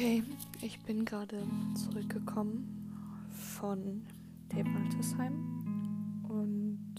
[0.00, 0.22] Okay,
[0.62, 2.96] ich bin gerade zurückgekommen
[3.58, 4.00] von
[4.50, 6.96] dem Altersheim und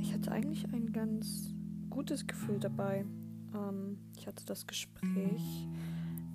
[0.00, 1.54] ich hatte eigentlich ein ganz
[1.88, 3.04] gutes Gefühl dabei.
[3.54, 5.68] Ähm, ich hatte das Gespräch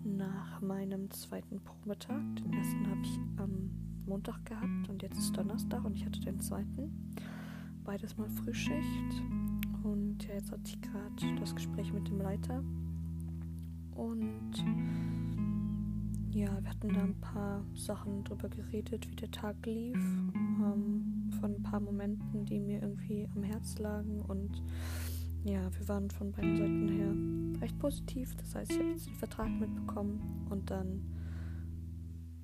[0.06, 2.22] nach meinem zweiten Probetag.
[2.38, 3.70] Den ersten habe ich am
[4.06, 7.14] Montag gehabt und jetzt ist Donnerstag und ich hatte den zweiten.
[7.84, 9.22] Beides mal Frühschicht.
[9.84, 12.64] Und ja, jetzt hatte ich gerade das Gespräch mit dem Leiter.
[13.94, 14.54] Und
[16.34, 19.96] ja, wir hatten da ein paar Sachen drüber geredet, wie der Tag lief.
[19.96, 24.22] Ähm, von ein paar Momenten, die mir irgendwie am Herz lagen.
[24.22, 24.64] Und
[25.44, 28.36] ja, wir waren von beiden Seiten her recht positiv.
[28.36, 31.02] Das heißt, ich habe jetzt den Vertrag mitbekommen und dann,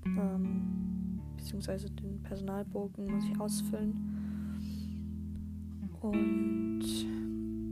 [0.06, 3.96] ähm, beziehungsweise den Personalbogen muss ich ausfüllen.
[6.02, 6.84] Und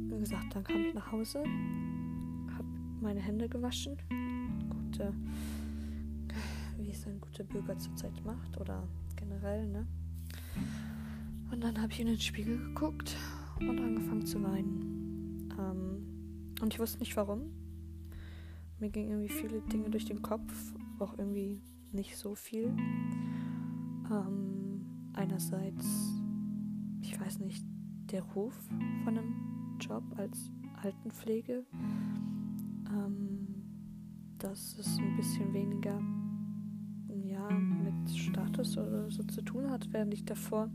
[0.09, 2.67] wie gesagt, dann kam ich nach Hause, habe
[3.01, 3.97] meine Hände gewaschen.
[7.07, 8.83] Ein guter Bürger zurzeit macht oder
[9.15, 9.87] generell, ne?
[11.51, 13.15] Und dann habe ich in den Spiegel geguckt
[13.61, 15.49] und angefangen zu weinen.
[15.57, 17.49] Ähm, und ich wusste nicht warum.
[18.79, 21.61] Mir gingen irgendwie viele Dinge durch den Kopf, auch irgendwie
[21.93, 22.75] nicht so viel.
[24.11, 25.85] Ähm, einerseits,
[27.01, 27.65] ich weiß nicht,
[28.11, 28.53] der Ruf
[29.05, 30.51] von einem Job als
[30.83, 31.65] Altenpflege,
[32.89, 33.47] ähm,
[34.37, 35.99] dass es ein bisschen weniger
[39.27, 40.69] zu tun hat, während ich davor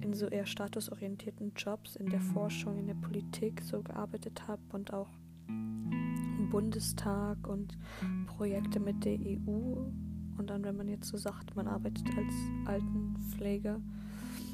[0.00, 4.92] in so eher statusorientierten Jobs in der Forschung, in der Politik so gearbeitet habe und
[4.92, 5.08] auch
[5.48, 7.76] im Bundestag und
[8.26, 9.88] Projekte mit der EU.
[10.38, 12.34] Und dann, wenn man jetzt so sagt, man arbeitet als
[12.66, 13.80] Altenpfleger.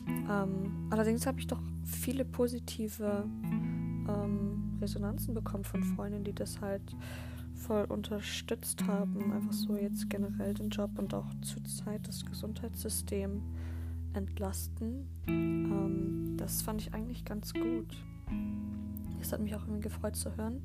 [0.09, 3.25] Ähm, allerdings habe ich doch viele positive
[4.09, 6.97] ähm, Resonanzen bekommen von Freunden, die das halt
[7.63, 9.33] voll unterstützt haben.
[9.33, 13.43] Einfach so jetzt generell den Job und auch zurzeit das Gesundheitssystem
[14.15, 15.07] entlasten.
[15.27, 18.05] Ähm, das fand ich eigentlich ganz gut.
[19.21, 20.63] Es hat mich auch irgendwie gefreut zu hören.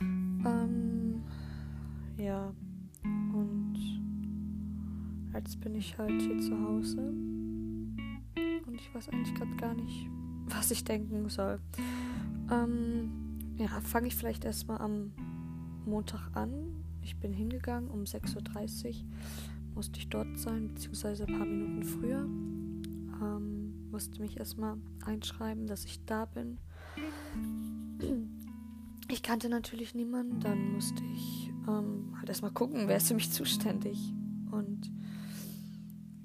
[0.00, 1.22] Ähm,
[2.18, 2.52] ja,
[3.04, 3.76] und
[5.32, 6.98] jetzt bin ich halt hier zu Hause
[8.66, 10.08] und ich weiß eigentlich gerade gar nicht,
[10.46, 11.58] was ich denken soll.
[12.50, 13.10] Ähm,
[13.56, 15.12] ja, fange ich vielleicht erstmal am
[15.88, 16.84] Montag an.
[17.02, 18.94] Ich bin hingegangen um 6.30 Uhr,
[19.74, 22.20] musste ich dort sein, beziehungsweise ein paar Minuten früher.
[22.20, 26.58] Ähm, musste mich erstmal einschreiben, dass ich da bin.
[29.10, 33.32] Ich kannte natürlich niemanden, dann musste ich ähm, halt erstmal gucken, wer ist für mich
[33.32, 34.12] zuständig.
[34.50, 34.92] Und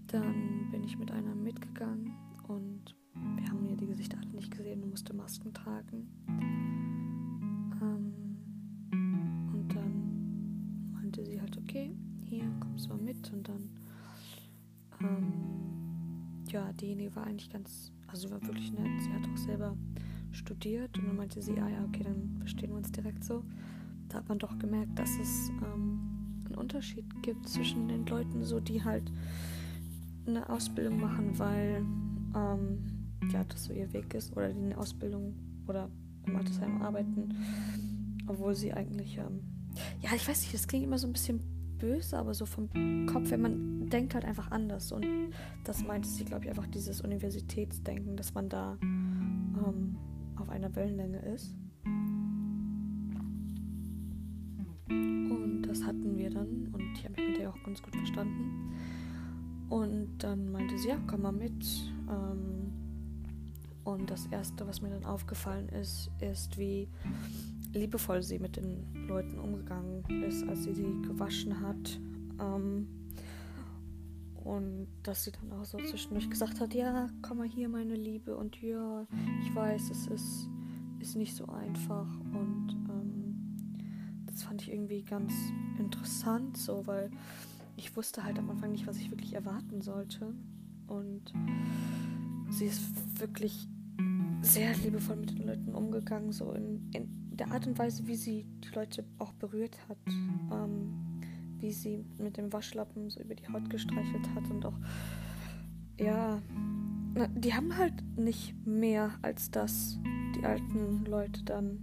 [0.07, 2.13] dann bin ich mit einer mitgegangen
[2.47, 2.95] und
[3.37, 6.09] wir haben mir die Gesichter nicht gesehen und musste Masken tragen.
[13.47, 13.69] Und dann
[15.01, 15.33] ähm,
[16.49, 19.01] ja, diejenige war eigentlich ganz, also war wirklich nett.
[19.01, 19.75] Sie hat auch selber
[20.31, 23.43] studiert und dann meinte sie, ah ja, okay, dann verstehen wir uns direkt so.
[24.09, 25.99] Da hat man doch gemerkt, dass es ähm,
[26.45, 29.11] einen Unterschied gibt zwischen den Leuten, so die halt
[30.25, 31.85] eine Ausbildung machen, weil
[32.35, 32.79] ähm,
[33.31, 35.33] ja, das so ihr Weg ist oder die eine Ausbildung
[35.67, 35.89] oder
[36.25, 37.33] im Altersheim arbeiten,
[38.27, 39.41] obwohl sie eigentlich ähm,
[40.01, 41.39] ja, ich weiß nicht, das klingt immer so ein bisschen
[41.83, 42.69] böse, aber so vom
[43.07, 44.93] Kopf her, man denkt halt einfach anders.
[44.93, 45.05] Und
[45.65, 49.97] das meinte sie, glaube ich, einfach dieses Universitätsdenken, dass man da ähm,
[50.37, 51.53] auf einer Wellenlänge ist.
[54.87, 58.71] Und das hatten wir dann und ich habe mich mit der auch ganz gut verstanden.
[59.67, 61.65] Und dann meinte sie, ja, komm mal mit.
[62.09, 62.71] Ähm,
[63.83, 66.87] und das Erste, was mir dann aufgefallen ist, ist, wie
[67.73, 71.99] liebevoll sie mit den Leuten umgegangen ist, als sie sie gewaschen hat.
[72.39, 72.87] Ähm,
[74.43, 78.35] und dass sie dann auch so zwischendurch gesagt hat, ja, komm mal hier, meine Liebe.
[78.35, 79.07] Und ja,
[79.41, 80.49] ich weiß, es ist,
[80.99, 82.07] ist nicht so einfach.
[82.33, 83.55] Und ähm,
[84.25, 85.33] das fand ich irgendwie ganz
[85.79, 87.09] interessant, so, weil
[87.77, 90.33] ich wusste halt am Anfang nicht, was ich wirklich erwarten sollte.
[90.87, 91.33] Und
[92.49, 92.81] sie ist
[93.19, 93.67] wirklich
[94.41, 98.45] sehr liebevoll mit den Leuten umgegangen, so in, in der Art und Weise, wie sie
[98.63, 99.97] die Leute auch berührt hat,
[100.51, 101.19] ähm,
[101.59, 104.77] wie sie mit dem Waschlappen so über die Haut gestreichelt hat und auch,
[105.99, 106.41] ja,
[107.35, 109.99] die haben halt nicht mehr als das,
[110.35, 111.79] die alten Leute dann.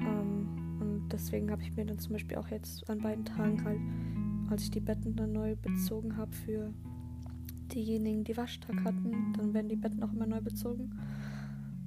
[0.00, 3.80] Ähm, und deswegen habe ich mir dann zum Beispiel auch jetzt an beiden Tagen halt,
[4.50, 6.72] als ich die Betten dann neu bezogen habe für
[7.72, 10.98] diejenigen, die Waschtag hatten, dann werden die Betten auch immer neu bezogen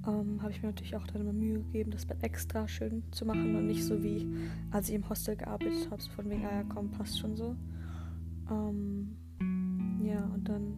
[0.07, 3.25] ähm, habe ich mir natürlich auch dann immer Mühe gegeben, das Bett extra schön zu
[3.25, 4.27] machen und nicht so wie
[4.71, 7.55] als ich im Hostel gearbeitet habe, so von wegen, ah ja komm, passt schon so.
[8.49, 9.15] Ähm,
[10.03, 10.77] ja, und dann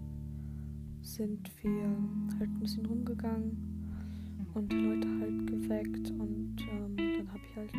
[1.01, 1.83] sind wir
[2.39, 3.77] halt ein bisschen rumgegangen
[4.53, 7.73] und die Leute halt geweckt und ähm, dann habe ich halt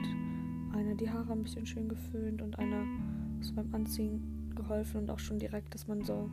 [0.75, 2.85] einer die Haare ein bisschen schön geföhnt und einer
[3.41, 6.31] so beim Anziehen geholfen und auch schon direkt, dass man so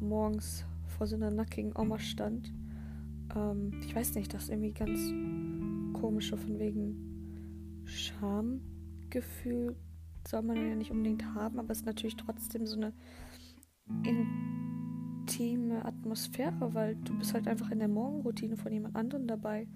[0.00, 2.52] morgens vor so einer nackigen Oma stand.
[3.34, 5.00] Ähm, ich weiß nicht, das ist irgendwie ganz
[5.98, 9.76] komisch, so von wegen Schamgefühl
[10.26, 12.92] soll man ja nicht unbedingt haben, aber es ist natürlich trotzdem so eine
[14.02, 19.68] intime Atmosphäre, weil du bist halt einfach in der Morgenroutine von jemand anderem dabei.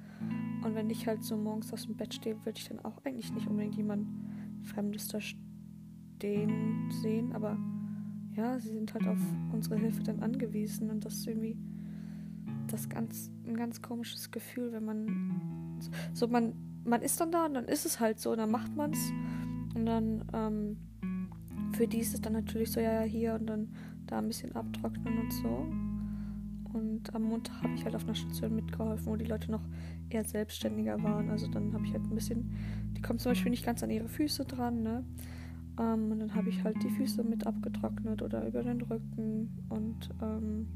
[0.64, 3.32] Und wenn ich halt so morgens aus dem Bett stehe, würde ich dann auch eigentlich
[3.32, 4.08] nicht unbedingt jemand
[4.64, 7.58] Fremdes da stehen sehen, aber
[8.34, 9.18] ja, sie sind halt auf
[9.52, 11.56] unsere Hilfe dann angewiesen und das ist irgendwie
[12.72, 15.78] das ganz ein ganz komisches Gefühl, wenn man
[16.12, 16.54] so man
[16.84, 19.12] man ist dann da und dann ist es halt so, und dann macht man es
[19.74, 20.76] und dann ähm,
[21.72, 23.68] für die ist es dann natürlich so ja, ja hier und dann
[24.06, 25.66] da ein bisschen abtrocknen und so.
[26.72, 29.62] Und am Montag habe ich halt auf einer Station mitgeholfen, wo die Leute noch
[30.10, 31.30] eher selbstständiger waren.
[31.30, 32.52] Also dann habe ich halt ein bisschen,
[32.96, 35.04] die kommen zum Beispiel nicht ganz an ihre Füße dran, ne?
[35.78, 39.64] Ähm, und dann habe ich halt die Füße mit abgetrocknet oder über den Rücken.
[39.68, 40.68] Und ähm,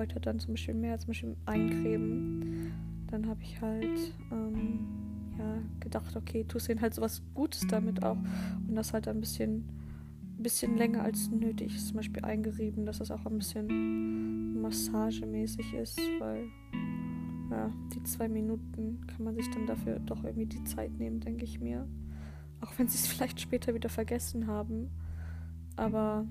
[0.00, 2.72] heute dann zum Beispiel mehr, zum Beispiel eincremen.
[3.08, 4.80] Dann habe ich halt ähm,
[5.38, 8.18] ja, gedacht, okay, tust ihnen halt sowas Gutes damit auch.
[8.66, 9.64] Und das halt ein bisschen
[10.42, 16.00] bisschen länger als nötig ist zum Beispiel eingerieben, dass es auch ein bisschen massagemäßig ist,
[16.18, 16.48] weil
[17.50, 21.44] ja, die zwei Minuten kann man sich dann dafür doch irgendwie die Zeit nehmen, denke
[21.44, 21.86] ich mir.
[22.60, 24.90] Auch wenn sie es vielleicht später wieder vergessen haben.
[25.76, 26.26] Aber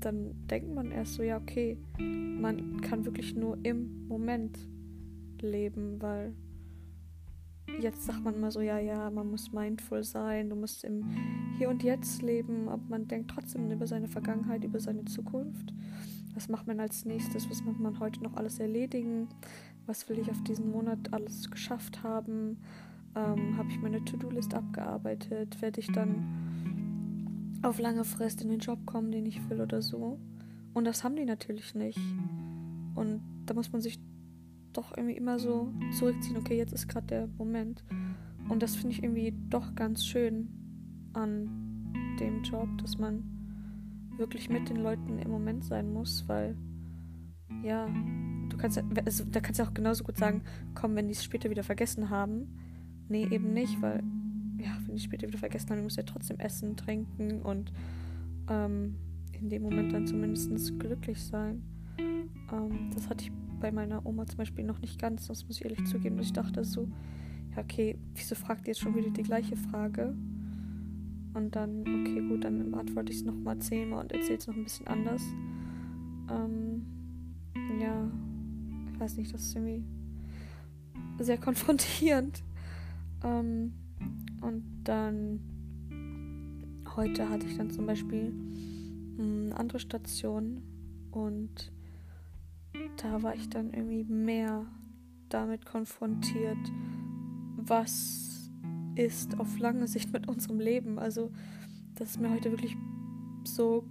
[0.00, 4.58] dann denkt man erst so, ja, okay, man kann wirklich nur im Moment
[5.40, 6.34] leben, weil
[7.80, 11.04] jetzt sagt man immer so, ja, ja, man muss mindful sein, du musst im
[11.56, 15.72] Hier und Jetzt leben, aber man denkt trotzdem über seine Vergangenheit, über seine Zukunft.
[16.34, 17.50] Was macht man als nächstes?
[17.50, 19.28] Was muss man heute noch alles erledigen?
[19.86, 22.58] Was will ich auf diesen Monat alles geschafft haben?
[23.16, 25.60] Ähm, Habe ich meine To-Do-List abgearbeitet?
[25.60, 26.49] Werde ich dann
[27.62, 30.18] auf lange Frist in den Job kommen, den ich will oder so?
[30.72, 31.98] Und das haben die natürlich nicht.
[32.94, 33.98] Und da muss man sich
[34.72, 37.84] doch irgendwie immer so zurückziehen, okay, jetzt ist gerade der Moment.
[38.48, 40.48] Und das finde ich irgendwie doch ganz schön
[41.12, 41.48] an
[42.20, 43.24] dem Job, dass man
[44.16, 46.56] wirklich mit den Leuten im Moment sein muss, weil
[47.62, 47.88] ja,
[48.48, 50.42] du kannst also, da kannst du auch genauso gut sagen,
[50.74, 52.56] komm, wenn die es später wieder vergessen haben.
[53.08, 54.02] Nee, eben nicht, weil
[54.62, 57.72] ja, wenn die später wieder vergessen haben, muss ja trotzdem essen, trinken und
[58.48, 58.96] ähm,
[59.32, 61.62] in dem Moment dann zumindest glücklich sein.
[61.98, 65.64] Ähm, das hatte ich bei meiner Oma zum Beispiel noch nicht ganz, das muss ich
[65.64, 66.18] ehrlich zugeben.
[66.18, 66.88] Ich dachte so,
[67.54, 70.14] ja, okay, wieso fragt ihr jetzt schon wieder die gleiche Frage?
[71.32, 74.64] Und dann, okay, gut, dann beantworte ich es nochmal zehnmal und erzähle es noch ein
[74.64, 75.22] bisschen anders.
[76.28, 76.86] Ähm,
[77.80, 78.10] ja,
[78.92, 79.84] ich weiß nicht, das ist irgendwie
[81.20, 82.42] sehr konfrontierend.
[83.22, 83.74] Ähm,
[84.40, 85.40] und dann
[86.96, 88.32] heute hatte ich dann zum Beispiel
[89.18, 90.62] eine andere Station
[91.10, 91.72] und
[92.96, 94.66] da war ich dann irgendwie mehr
[95.28, 96.58] damit konfrontiert,
[97.56, 98.50] was
[98.96, 100.98] ist auf lange Sicht mit unserem Leben.
[100.98, 101.30] Also,
[101.94, 102.76] das ist mir heute wirklich
[103.44, 103.84] so.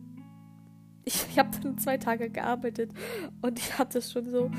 [1.05, 2.93] Ich, ich habe dann zwei Tage gearbeitet
[3.41, 4.51] und ich hatte es schon so,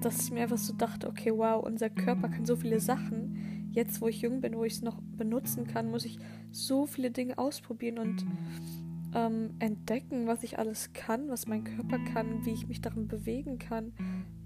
[0.00, 3.31] dass ich mir einfach so dachte, okay, wow, unser Körper kann so viele Sachen.
[3.72, 6.18] Jetzt, wo ich jung bin, wo ich es noch benutzen kann, muss ich
[6.50, 8.26] so viele Dinge ausprobieren und
[9.14, 13.58] ähm, entdecken, was ich alles kann, was mein Körper kann, wie ich mich darin bewegen
[13.58, 13.92] kann,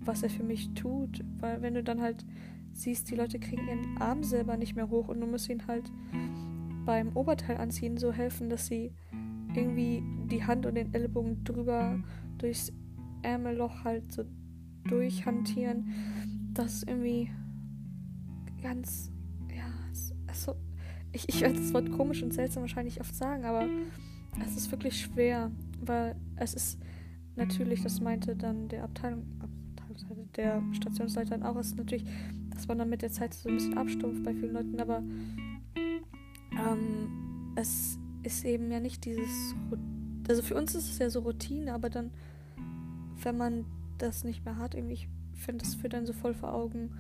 [0.01, 1.25] was er für mich tut.
[1.41, 2.25] Weil wenn du dann halt
[2.73, 5.91] siehst, die Leute kriegen ihren Arm selber nicht mehr hoch und du musst ihnen halt
[6.85, 8.93] beim Oberteil anziehen so helfen, dass sie
[9.55, 11.99] irgendwie die Hand und den Ellbogen drüber
[12.39, 12.73] durchs
[13.23, 14.25] Ärmelloch halt so
[14.85, 15.93] durchhantieren.
[16.53, 17.31] Das ist irgendwie
[18.63, 19.11] ganz,
[20.37, 20.59] also
[21.13, 23.67] ich, ich werde das Wort komisch und seltsam wahrscheinlich oft sagen, aber
[24.45, 25.51] es ist wirklich schwer,
[25.81, 26.79] weil es ist
[27.37, 32.05] natürlich, das meinte dann der Abteilung, Abteilungsleiter, der Stationsleiter auch, ist natürlich,
[32.51, 35.03] dass man dann mit der Zeit so ein bisschen abstumpft bei vielen Leuten, aber
[36.53, 39.55] ähm, es ist eben ja nicht dieses,
[40.29, 42.11] also für uns ist es ja so Routine, aber dann,
[43.23, 43.65] wenn man
[43.97, 46.91] das nicht mehr hat, irgendwie, ich finde, das führt dann so voll vor Augen,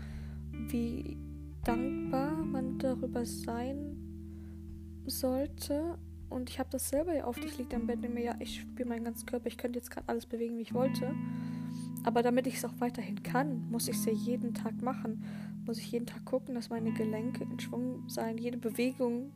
[0.69, 1.19] wie
[1.66, 3.96] dankbar man darüber sein
[5.06, 7.44] sollte und ich habe das selber ja oft.
[7.44, 9.46] Ich liege am Bett und mir, ja, ich spüre meinen ganzen Körper.
[9.46, 11.14] Ich könnte jetzt gerade alles bewegen, wie ich wollte.
[12.04, 15.25] Aber damit ich es auch weiterhin kann, muss ich es ja jeden Tag machen.
[15.66, 19.32] muss ich jeden Tag gucken, dass meine Gelenke in Schwung sein, jede Bewegung,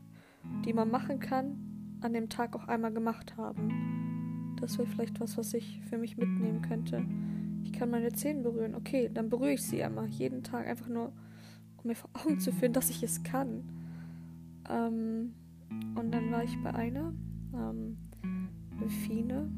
[0.64, 4.56] die man machen kann, an dem Tag auch einmal gemacht haben.
[4.60, 7.04] Das wäre vielleicht was, was ich für mich mitnehmen könnte.
[7.64, 8.76] Ich kann meine Zähne berühren.
[8.76, 10.06] Okay, dann berühre ich sie einmal.
[10.06, 11.12] Jeden Tag einfach nur,
[11.82, 13.62] um mir vor Augen zu führen, dass ich es kann.
[14.68, 15.34] Ähm,
[15.94, 17.12] und dann war ich bei einer,
[17.54, 17.96] ähm,
[18.88, 19.50] Fine,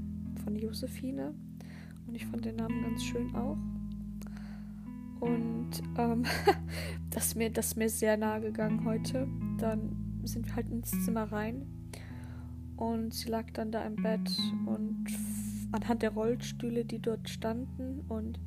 [0.44, 1.34] von Josephine.
[2.06, 3.56] Und ich fand den Namen ganz schön auch.
[5.20, 6.24] Und ähm,
[7.10, 9.28] das, ist mir, das ist mir sehr nahe gegangen heute.
[9.58, 11.66] Dann sind wir halt ins Zimmer rein.
[12.76, 14.36] Und sie lag dann da im Bett
[14.66, 15.06] und
[15.70, 18.40] anhand der Rollstühle, die dort standen und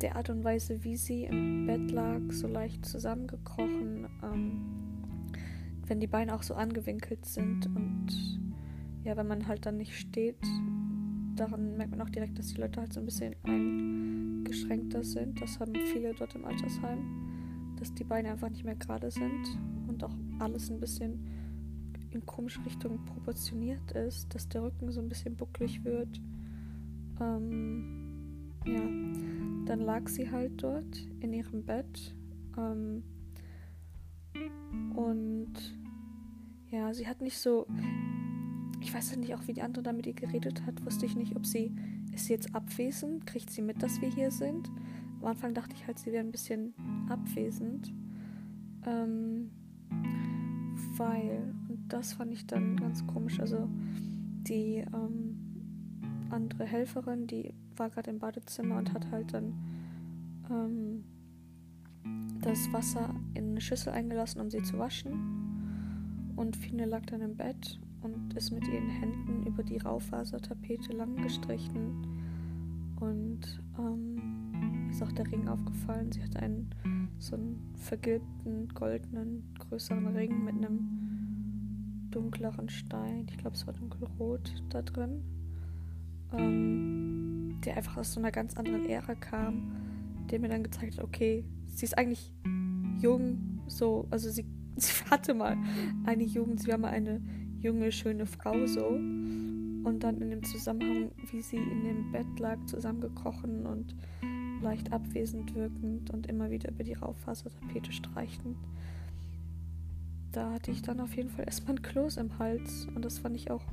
[0.00, 4.60] der Art und Weise, wie sie im Bett lag, so leicht zusammengekrochen, ähm,
[5.86, 8.06] wenn die Beine auch so angewinkelt sind und
[9.04, 10.42] ja, wenn man halt dann nicht steht,
[11.36, 15.40] daran merkt man auch direkt, dass die Leute halt so ein bisschen eingeschränkter sind.
[15.40, 20.02] Das haben viele dort im Altersheim, dass die Beine einfach nicht mehr gerade sind und
[20.04, 21.24] auch alles ein bisschen
[22.10, 26.20] in komische Richtung proportioniert ist, dass der Rücken so ein bisschen bucklig wird.
[27.20, 27.97] Ähm,
[28.74, 32.14] ja, dann lag sie halt dort in ihrem Bett
[32.56, 33.02] ähm,
[34.94, 35.54] und
[36.70, 37.66] ja, sie hat nicht so
[38.80, 41.36] ich weiß nicht, auch wie die andere da mit ihr geredet hat, wusste ich nicht,
[41.36, 41.74] ob sie,
[42.12, 44.70] ist sie jetzt abwesend, kriegt sie mit, dass wir hier sind.
[45.20, 46.74] Am Anfang dachte ich halt, sie wäre ein bisschen
[47.08, 47.92] abwesend.
[48.86, 49.50] Ähm,
[50.96, 53.68] weil, und das fand ich dann ganz komisch, also
[54.48, 55.27] die ähm,
[56.30, 59.54] andere Helferin, die war gerade im Badezimmer und hat halt dann
[60.50, 61.04] ähm,
[62.40, 66.32] das Wasser in eine Schüssel eingelassen, um sie zu waschen.
[66.36, 71.16] Und Fine lag dann im Bett und ist mit ihren Händen über die Raufasertapete lang
[71.16, 72.06] gestrichen.
[73.00, 76.12] Und ähm, ist auch der Ring aufgefallen.
[76.12, 76.70] Sie hatte einen
[77.18, 83.26] so einen vergilbten, goldenen, größeren Ring mit einem dunkleren Stein.
[83.28, 85.22] Ich glaube, es war dunkelrot da drin.
[86.32, 89.72] Ähm, der einfach aus so einer ganz anderen Ära kam,
[90.30, 92.32] der mir dann gezeigt hat, okay, sie ist eigentlich
[93.00, 95.56] jung, so, also sie, sie hatte mal
[96.04, 97.20] eine Jugend, sie war mal eine
[97.60, 98.86] junge, schöne Frau so.
[98.86, 103.94] Und dann in dem Zusammenhang, wie sie in dem Bett lag, zusammengekrochen und
[104.60, 108.56] leicht abwesend wirkend und immer wieder über die Raufasertapete streichend.
[110.32, 113.34] Da hatte ich dann auf jeden Fall erstmal ein Kloß im Hals und das fand
[113.36, 113.64] ich auch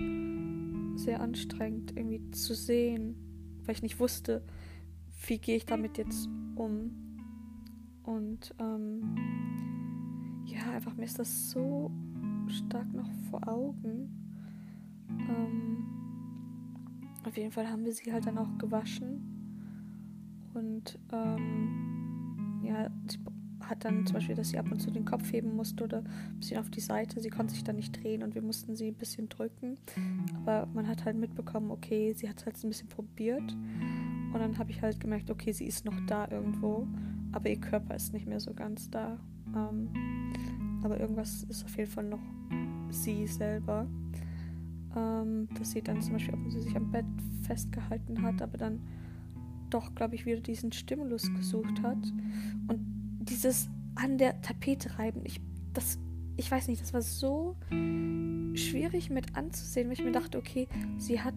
[0.96, 3.16] sehr anstrengend irgendwie zu sehen,
[3.66, 4.44] weil ich nicht wusste,
[5.28, 6.92] wie gehe ich damit jetzt um.
[8.04, 9.16] Und ähm,
[10.46, 11.92] ja, einfach mir ist das so
[12.48, 14.10] stark noch vor Augen.
[15.10, 15.86] Ähm,
[17.26, 19.36] auf jeden Fall haben wir sie halt dann auch gewaschen.
[20.54, 23.18] Und ähm, ja, sie
[23.70, 26.40] hat dann zum Beispiel, dass sie ab und zu den Kopf heben musste oder ein
[26.40, 27.20] bisschen auf die Seite.
[27.20, 29.78] Sie konnte sich dann nicht drehen und wir mussten sie ein bisschen drücken.
[30.36, 33.54] Aber man hat halt mitbekommen, okay, sie hat es halt ein bisschen probiert.
[34.34, 36.88] Und dann habe ich halt gemerkt, okay, sie ist noch da irgendwo,
[37.32, 39.18] aber ihr Körper ist nicht mehr so ganz da.
[39.56, 39.90] Ähm,
[40.84, 42.20] aber irgendwas ist auf jeden Fall noch
[42.90, 43.88] sie selber.
[44.96, 47.06] Ähm, dass sie dann zum Beispiel und zu sich am Bett
[47.42, 48.80] festgehalten hat, aber dann
[49.70, 51.98] doch, glaube ich, wieder diesen Stimulus gesucht hat.
[52.68, 52.95] Und
[53.30, 55.42] dieses an der Tapete reiben, ich,
[55.74, 56.00] das,
[56.38, 60.68] ich weiß nicht, das war so schwierig mit anzusehen, weil ich mir dachte, okay,
[60.98, 61.34] sie hat,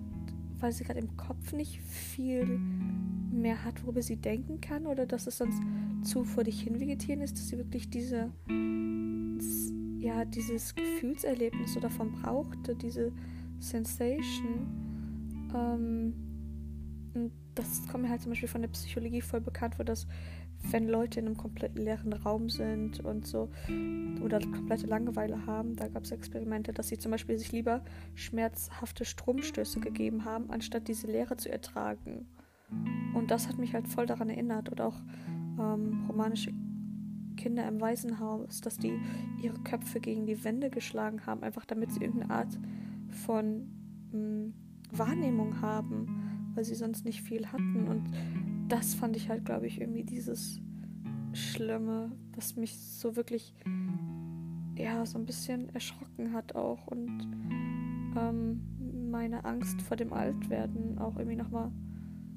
[0.58, 5.26] weil sie gerade im Kopf nicht viel mehr hat, worüber sie denken kann, oder dass
[5.26, 5.60] es sonst
[6.02, 8.32] zu vor dich hin vegetieren ist, dass sie wirklich diese
[9.98, 13.12] ja, dieses Gefühlserlebnis so davon brauchte, diese
[13.58, 14.66] Sensation.
[15.54, 16.14] Ähm,
[17.14, 20.06] und das kommt mir halt zum Beispiel von der Psychologie voll bekannt vor, dass
[20.70, 23.48] wenn Leute in einem komplett leeren Raum sind und so
[24.22, 27.82] oder komplette Langeweile haben, da gab es Experimente, dass sie zum Beispiel sich lieber
[28.14, 32.26] schmerzhafte Stromstöße gegeben haben, anstatt diese Leere zu ertragen.
[33.14, 34.70] Und das hat mich halt voll daran erinnert.
[34.70, 35.00] Oder auch
[35.58, 36.52] ähm, romanische
[37.36, 38.98] Kinder im Waisenhaus, dass die
[39.40, 42.58] ihre Köpfe gegen die Wände geschlagen haben, einfach damit sie irgendeine Art
[43.24, 43.68] von
[44.12, 44.54] mh, hm,
[44.90, 47.86] Wahrnehmung haben, weil sie sonst nicht viel hatten.
[47.88, 48.10] Und
[48.68, 50.60] das fand ich halt, glaube ich, irgendwie dieses
[51.32, 53.54] Schlimme, was mich so wirklich,
[54.76, 57.26] ja, so ein bisschen erschrocken hat auch und
[58.16, 58.60] ähm,
[59.10, 61.72] meine Angst vor dem Altwerden auch irgendwie nochmal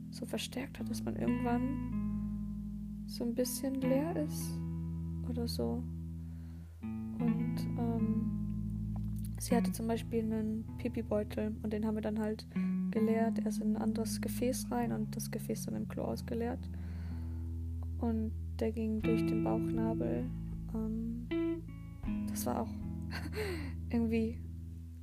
[0.10, 4.60] so verstärkt hat, dass man irgendwann so ein bisschen leer ist
[5.30, 5.84] oder so.
[6.82, 8.40] Und ähm,
[9.41, 12.45] sie hatte zum Beispiel einen Pipi-Beutel und den haben wir dann halt
[12.91, 13.39] geleert.
[13.39, 16.69] Er ist in ein anderes Gefäß rein und das Gefäß dann im Klo ausgeleert.
[17.98, 20.25] Und der ging durch den Bauchnabel.
[20.75, 21.27] Ähm,
[22.29, 22.69] das war auch
[23.89, 24.38] irgendwie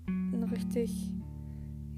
[0.07, 1.13] ein richtig,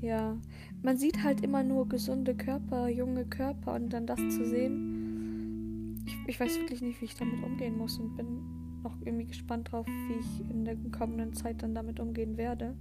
[0.00, 0.38] ja,
[0.82, 6.16] man sieht halt immer nur gesunde Körper, junge Körper und dann das zu sehen, ich,
[6.26, 9.86] ich weiß wirklich nicht, wie ich damit umgehen muss und bin noch irgendwie gespannt drauf,
[9.86, 12.76] wie ich in der kommenden Zeit dann damit umgehen werde.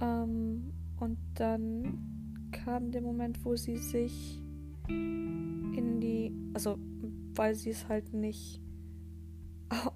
[0.00, 4.40] Ähm, und dann kam der Moment, wo sie sich
[4.88, 6.78] in die, also
[7.34, 8.60] weil sie es halt nicht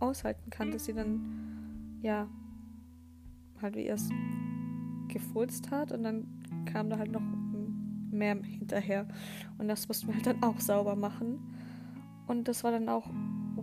[0.01, 2.29] aushalten kann, dass sie dann ja
[3.61, 4.11] halt wie erst
[5.09, 6.27] gefurzt hat und dann
[6.67, 7.23] kam da halt noch
[8.11, 9.07] mehr hinterher
[9.59, 11.39] und das mussten wir halt dann auch sauber machen
[12.27, 13.09] und das war dann auch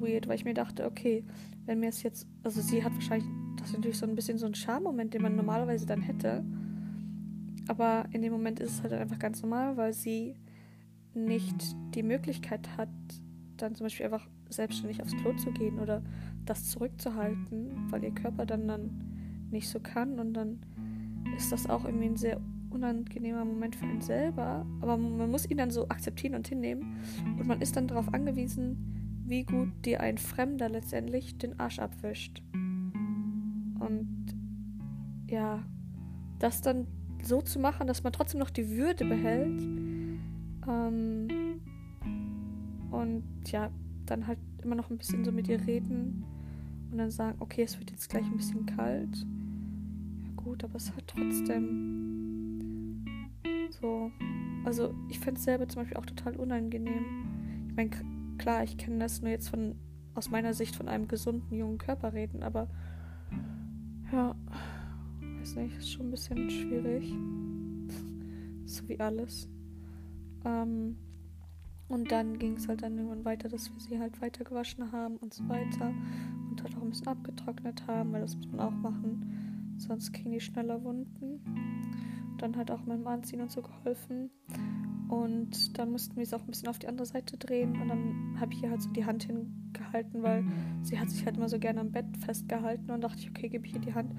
[0.04, 1.24] weird, weil ich mir dachte, okay,
[1.66, 4.46] wenn mir es jetzt, also sie hat wahrscheinlich, das ist natürlich so ein bisschen so
[4.46, 6.44] ein Charmoment, den man normalerweise dann hätte,
[7.68, 10.36] aber in dem Moment ist es halt einfach ganz normal, weil sie
[11.14, 11.56] nicht
[11.96, 12.90] die Möglichkeit hat,
[13.58, 16.02] dann zum Beispiel einfach selbstständig aufs Klo zu gehen oder
[16.46, 18.92] das zurückzuhalten, weil ihr Körper dann dann
[19.52, 20.20] nicht so kann.
[20.20, 20.60] Und dann
[21.38, 25.58] ist das auch irgendwie ein sehr unangenehmer Moment für einen selber, aber man muss ihn
[25.58, 26.98] dann so akzeptieren und hinnehmen.
[27.40, 29.03] Und man ist dann darauf angewiesen,
[29.34, 32.44] wie gut dir ein Fremder letztendlich den Arsch abwischt.
[32.54, 34.08] Und
[35.28, 35.64] ja,
[36.38, 36.86] das dann
[37.24, 39.60] so zu machen, dass man trotzdem noch die Würde behält.
[40.68, 41.28] Ähm,
[42.92, 43.72] und ja,
[44.06, 46.24] dann halt immer noch ein bisschen so mit ihr reden
[46.92, 49.26] und dann sagen, okay, es wird jetzt gleich ein bisschen kalt.
[50.26, 52.04] Ja gut, aber es hat trotzdem
[53.82, 54.12] so.
[54.64, 57.66] Also ich fände es selber zum Beispiel auch total unangenehm.
[57.70, 57.90] Ich meine,
[58.38, 59.76] klar, ich kenne das nur jetzt von
[60.16, 62.68] aus meiner Sicht von einem gesunden jungen Körper reden, aber
[64.12, 64.36] ja,
[65.40, 67.14] weiß nicht, ist schon ein bisschen schwierig.
[68.66, 69.50] so wie alles.
[70.46, 70.98] Ähm,
[71.88, 75.18] und dann ging es halt dann irgendwann weiter, dass wir sie halt weiter gewaschen haben
[75.18, 75.94] und so weiter.
[76.50, 79.76] Und halt auch ein bisschen abgetrocknet haben, weil das muss man auch machen.
[79.78, 81.42] Sonst kriegen die schneller Wunden.
[82.32, 84.32] Und dann halt auch mit dem Anziehen und so geholfen.
[85.14, 87.80] Und dann mussten wir es auch ein bisschen auf die andere Seite drehen.
[87.80, 90.44] Und dann habe ich ihr halt so die Hand hingehalten, weil
[90.82, 92.90] sie hat sich halt immer so gerne am Bett festgehalten.
[92.90, 94.12] Und dachte ich, okay, gebe ich ihr die Hand.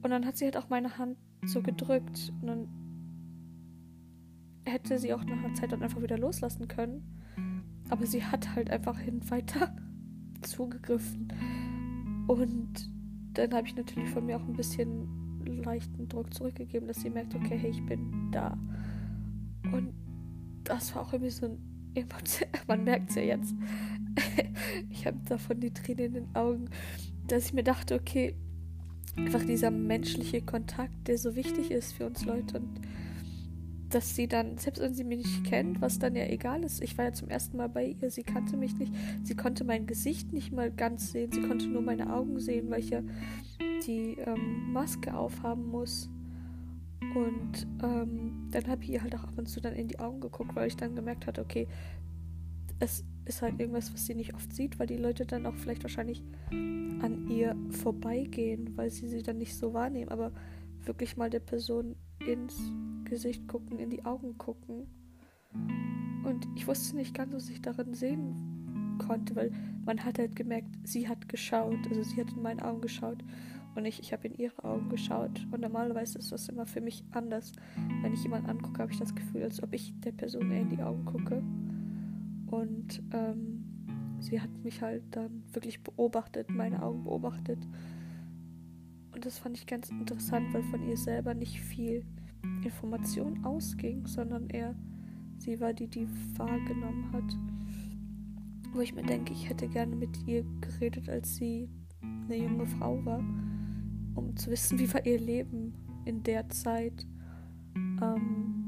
[0.00, 2.32] Und dann hat sie halt auch meine Hand so gedrückt.
[2.40, 2.68] Und dann
[4.64, 7.02] hätte sie auch nach einer Zeit dann einfach wieder loslassen können.
[7.90, 9.74] Aber sie hat halt einfach hin weiter
[10.42, 11.32] zugegriffen.
[12.28, 12.88] Und
[13.34, 17.34] dann habe ich natürlich von mir auch ein bisschen leichten Druck zurückgegeben, dass sie merkt,
[17.34, 18.56] okay, hey, ich bin da.
[19.72, 19.92] Und
[20.64, 21.58] das war auch irgendwie so ein.
[22.66, 23.54] Man merkt es ja jetzt.
[24.90, 26.70] ich habe davon die Tränen in den Augen,
[27.26, 28.34] dass ich mir dachte, okay,
[29.16, 32.80] einfach dieser menschliche Kontakt, der so wichtig ist für uns Leute und
[33.90, 36.96] dass sie dann, selbst wenn sie mich nicht kennt, was dann ja egal ist, ich
[36.96, 40.32] war ja zum ersten Mal bei ihr, sie kannte mich nicht, sie konnte mein Gesicht
[40.32, 43.02] nicht mal ganz sehen, sie konnte nur meine Augen sehen, weil ich ja
[43.86, 46.08] die ähm, Maske aufhaben muss.
[47.14, 50.20] Und ähm, dann habe ich ihr halt auch ab und zu dann in die Augen
[50.20, 51.68] geguckt, weil ich dann gemerkt hatte, okay,
[52.78, 55.84] es ist halt irgendwas, was sie nicht oft sieht, weil die Leute dann auch vielleicht
[55.84, 60.10] wahrscheinlich an ihr vorbeigehen, weil sie sie dann nicht so wahrnehmen.
[60.10, 60.32] Aber
[60.84, 61.96] wirklich mal der Person
[62.26, 62.60] ins
[63.04, 64.86] Gesicht gucken, in die Augen gucken.
[66.24, 69.52] Und ich wusste nicht ganz, was ich darin sehen konnte, weil
[69.84, 73.22] man hat halt gemerkt, sie hat geschaut, also sie hat in meine Augen geschaut
[73.74, 75.46] und ich, ich habe in ihre Augen geschaut.
[75.50, 77.52] Und normalerweise ist das immer für mich anders.
[78.02, 80.68] Wenn ich jemanden angucke, habe ich das Gefühl, als ob ich der Person eher in
[80.68, 81.42] die Augen gucke.
[82.50, 83.64] Und ähm,
[84.20, 87.58] sie hat mich halt dann wirklich beobachtet, meine Augen beobachtet.
[89.12, 92.04] Und das fand ich ganz interessant, weil von ihr selber nicht viel
[92.64, 94.74] Information ausging, sondern eher
[95.38, 96.06] sie war die, die
[96.36, 97.36] wahrgenommen hat.
[98.72, 101.68] Wo ich mir denke, ich hätte gerne mit ihr geredet, als sie
[102.02, 103.22] eine junge Frau war,
[104.14, 107.06] um zu wissen, wie war ihr Leben in der Zeit.
[107.74, 108.62] Ähm,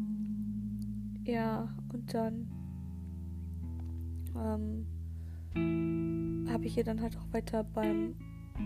[1.25, 2.49] ja, und dann
[4.37, 4.87] ähm,
[6.51, 8.15] habe ich ihr dann halt auch weiter beim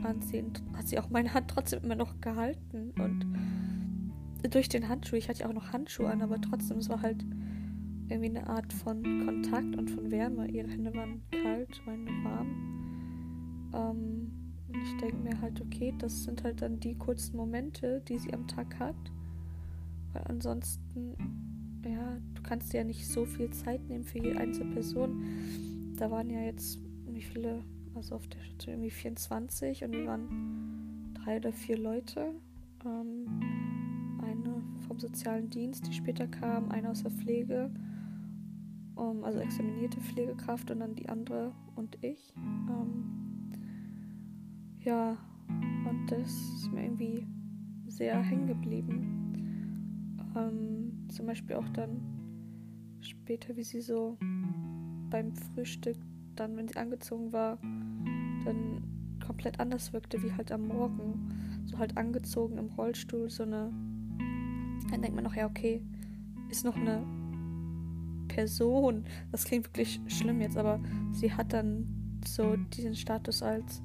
[0.05, 3.27] Anziehen, hat sie auch meine Hand trotzdem immer noch gehalten und
[4.51, 5.17] durch den Handschuh.
[5.17, 7.25] Ich hatte ja auch noch Handschuhe an, aber trotzdem, es war halt
[8.09, 10.49] irgendwie eine Art von Kontakt und von Wärme.
[10.49, 13.71] Ihre Hände waren kalt, meine warm.
[13.75, 14.48] Ähm,
[14.85, 18.47] ich denke mir halt, okay, das sind halt dann die kurzen Momente, die sie am
[18.47, 18.97] Tag hat.
[20.13, 21.15] Weil ansonsten,
[21.85, 25.23] ja, du kannst dir ja nicht so viel Zeit nehmen für jede einzelne Person.
[25.97, 27.63] Da waren ja jetzt, wie viele,
[27.95, 32.35] also auf der Station irgendwie 24 und wir waren drei oder vier Leute.
[32.85, 33.27] Ähm,
[34.23, 37.71] eine vom sozialen Dienst, die später kam, eine aus der Pflege
[38.99, 42.33] um, also examinierte Pflegekraft und dann die andere und ich.
[42.37, 43.28] Ähm,
[44.89, 47.27] ja, und das ist mir irgendwie
[47.89, 50.17] sehr hängen geblieben.
[50.35, 52.01] Ähm, zum Beispiel auch dann
[53.03, 54.17] später, wie sie so
[55.11, 55.99] beim Frühstück,
[56.37, 57.59] dann, wenn sie angezogen war,
[58.47, 58.83] dann
[59.25, 61.65] komplett anders wirkte, wie halt am Morgen.
[61.67, 63.71] So halt angezogen im Rollstuhl, so eine.
[64.91, 65.83] Dann denkt man noch, ja, okay,
[66.49, 67.05] ist noch eine
[68.29, 69.05] Person.
[69.33, 70.81] Das klingt wirklich schlimm jetzt, aber
[71.13, 73.83] sie hat dann so diesen Status als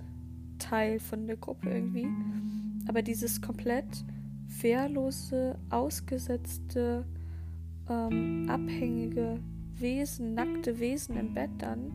[0.63, 2.08] Teil von der Gruppe irgendwie.
[2.88, 4.06] Aber dieses komplett
[4.62, 7.06] wehrlose, ausgesetzte,
[7.89, 9.39] ähm, abhängige
[9.76, 11.91] Wesen, nackte Wesen im Bett dann,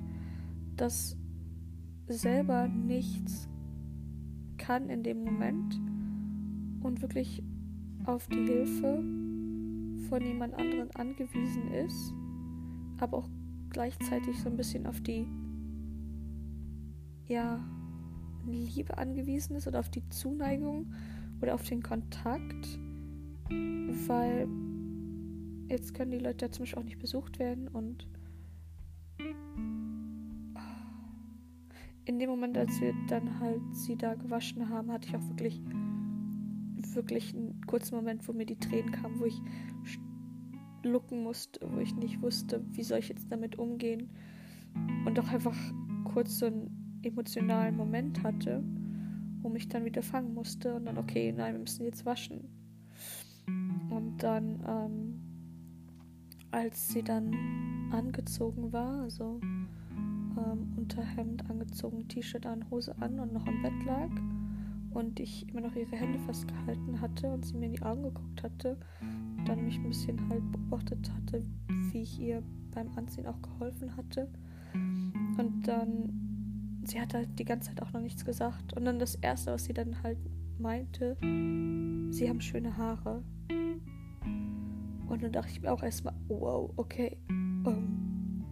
[0.77, 1.17] das
[2.09, 3.49] selber nichts
[4.59, 5.81] kann in dem Moment
[6.83, 7.43] und wirklich
[8.05, 9.03] auf die Hilfe
[10.09, 12.13] von jemand anderen angewiesen ist,
[12.99, 13.29] aber auch
[13.71, 15.27] gleichzeitig so ein bisschen auf die
[17.27, 17.61] ja
[18.53, 20.93] Liebe angewiesen ist oder auf die Zuneigung
[21.41, 22.79] oder auf den Kontakt,
[24.07, 24.49] weil
[25.69, 28.09] jetzt können die Leute ja zum Beispiel auch nicht besucht werden und
[32.09, 35.61] in dem Moment, als wir dann halt sie da gewaschen haben, hatte ich auch wirklich,
[36.95, 39.39] wirklich einen kurzen Moment, wo mir die Tränen kamen, wo ich
[40.83, 44.09] schlucken musste, wo ich nicht wusste, wie soll ich jetzt damit umgehen?
[45.05, 45.57] Und auch einfach
[46.05, 48.63] kurz so einen emotionalen Moment hatte,
[49.41, 52.45] wo mich dann wieder fangen musste und dann, okay, nein, wir müssen jetzt waschen.
[53.91, 55.21] Und dann, ähm,
[56.51, 57.33] als sie dann
[57.93, 64.11] angezogen war, also ähm, Unterhemd angezogen, T-Shirt an, Hose an und noch am Bett lag
[64.91, 68.43] und ich immer noch ihre Hände festgehalten hatte und sie mir in die Augen geguckt
[68.43, 68.77] hatte,
[69.47, 71.43] dann mich ein bisschen halt beobachtet hatte,
[71.93, 74.29] wie ich ihr beim Anziehen auch geholfen hatte.
[74.75, 76.28] Und dann,
[76.89, 78.75] sie hat halt die ganze Zeit auch noch nichts gesagt.
[78.75, 80.19] Und dann das Erste, was sie dann halt
[80.59, 83.23] meinte, sie haben schöne Haare.
[85.09, 87.17] Und dann dachte ich mir auch erstmal, wow, okay.
[87.29, 88.45] Um,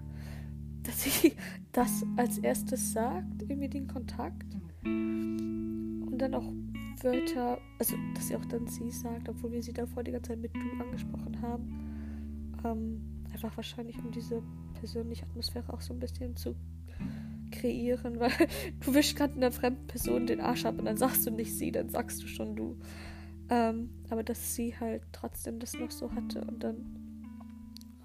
[0.83, 1.35] dass sie
[1.73, 4.47] das als erstes sagt, irgendwie den Kontakt.
[4.85, 6.53] Und dann auch
[7.03, 10.41] Wörter, also dass sie auch dann sie sagt, obwohl wir sie davor die ganze Zeit
[10.41, 12.53] mit du angesprochen haben.
[12.65, 14.43] Ähm, einfach wahrscheinlich, um diese
[14.75, 16.55] persönliche Atmosphäre auch so ein bisschen zu
[17.59, 18.31] kreieren, weil
[18.85, 21.73] du wischst gerade einer fremden Person den Arsch ab und dann sagst du nicht sie,
[21.73, 22.79] dann sagst du schon du.
[23.49, 26.97] Ähm, aber dass sie halt trotzdem das noch so hatte und dann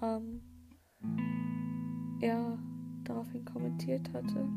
[0.00, 0.40] ähm,
[2.20, 2.58] ja
[3.04, 4.48] daraufhin kommentiert hatte,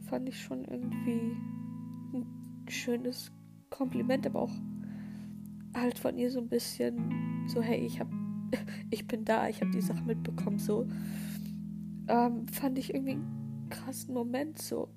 [0.00, 1.36] fand ich schon irgendwie
[2.12, 2.26] ein
[2.68, 3.30] schönes
[3.70, 4.54] Kompliment, aber auch
[5.74, 8.08] halt von ihr so ein bisschen so, hey, ich hab,
[8.90, 10.86] ich bin da, ich habe die Sache mitbekommen, so.
[12.08, 14.88] Ähm, fand ich irgendwie einen krassen Moment, so.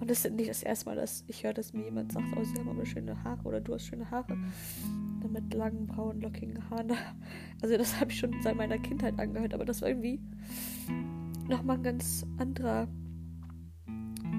[0.00, 2.44] Und das ist nicht das erste Mal, dass ich höre, dass mir jemand sagt, oh,
[2.44, 4.36] sie haben aber schöne Haare oder du hast schöne Haare
[5.30, 6.92] mit langen, braunen, lockigen Haaren.
[7.60, 10.20] Also das habe ich schon seit meiner Kindheit angehört, aber das war irgendwie
[11.48, 12.86] nochmal ein ganz anderer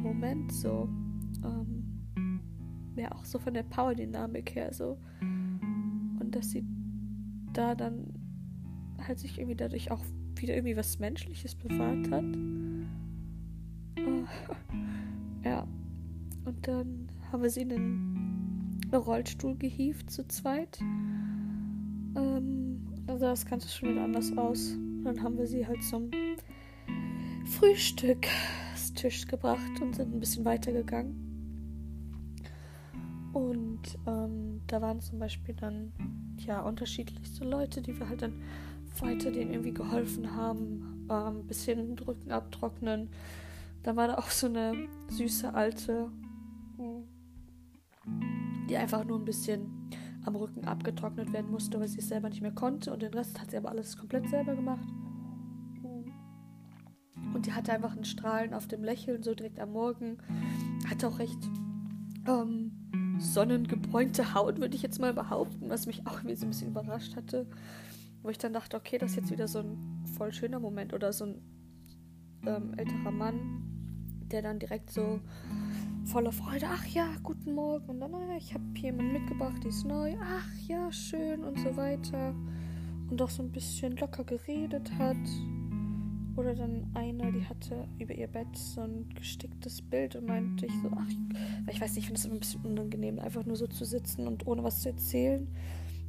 [0.02, 0.88] Moment so.
[1.44, 2.00] Ähm,
[2.96, 4.98] ja, auch so von der Power-Dynamik her so.
[5.22, 6.65] Und dass sie
[7.54, 8.13] da dann
[9.06, 10.04] halt sich irgendwie dadurch auch
[10.41, 12.25] wieder irgendwie was Menschliches bewahrt hat.
[13.97, 15.67] Äh, ja.
[16.45, 20.80] Und dann haben wir sie in den Rollstuhl gehievt zu zweit.
[20.82, 24.71] Ähm, dann sah das Ganze schon wieder anders aus.
[24.71, 26.12] Und dann haben wir sie halt zum
[27.45, 31.30] Frühstückstisch gebracht und sind ein bisschen weitergegangen.
[33.34, 35.91] Und ähm, da waren zum Beispiel dann
[36.38, 38.34] ja unterschiedlichste Leute, die wir halt dann
[39.01, 43.09] weiter denen irgendwie geholfen haben, ähm, bisschen Rücken abtrocknen.
[43.83, 44.73] Dann war da auch so eine
[45.09, 46.09] süße alte
[48.69, 49.89] die einfach nur ein bisschen
[50.25, 52.93] am Rücken abgetrocknet werden musste, weil sie es selber nicht mehr konnte.
[52.93, 54.88] Und den Rest hat sie aber alles komplett selber gemacht.
[57.33, 60.17] Und die hatte einfach ein Strahlen auf dem Lächeln, so direkt am Morgen.
[60.89, 61.39] Hatte auch recht
[62.27, 66.69] ähm, sonnengebräunte Haut, würde ich jetzt mal behaupten, was mich auch irgendwie so ein bisschen
[66.69, 67.47] überrascht hatte.
[68.21, 70.93] Wo ich dann dachte, okay, das ist jetzt wieder so ein voll schöner Moment.
[70.93, 71.41] Oder so ein
[72.45, 73.63] ähm, älterer Mann,
[74.32, 75.19] der dann direkt so
[76.05, 76.65] voller Freude.
[76.69, 77.88] Ach ja, guten Morgen.
[77.89, 80.15] Und dann, ja, ich habe jemanden mitgebracht, die ist neu.
[80.21, 82.34] Ach ja, schön und so weiter.
[83.10, 85.17] Und auch so ein bisschen locker geredet hat.
[86.36, 90.71] Oder dann eine, die hatte über ihr Bett so ein gesticktes Bild und meinte ich
[90.82, 91.10] so, ach,
[91.69, 94.25] ich weiß nicht, ich finde es immer ein bisschen unangenehm, einfach nur so zu sitzen
[94.25, 95.47] und ohne was zu erzählen.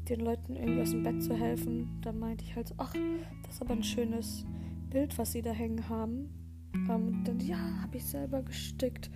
[0.08, 1.88] Den Leuten irgendwie aus dem Bett zu helfen.
[2.02, 2.94] Dann meinte ich halt so, ach,
[3.44, 4.44] das ist aber ein schönes
[4.90, 6.28] Bild, was sie da hängen haben.
[6.74, 9.10] Ähm, dann, ja, habe ich selber gestickt.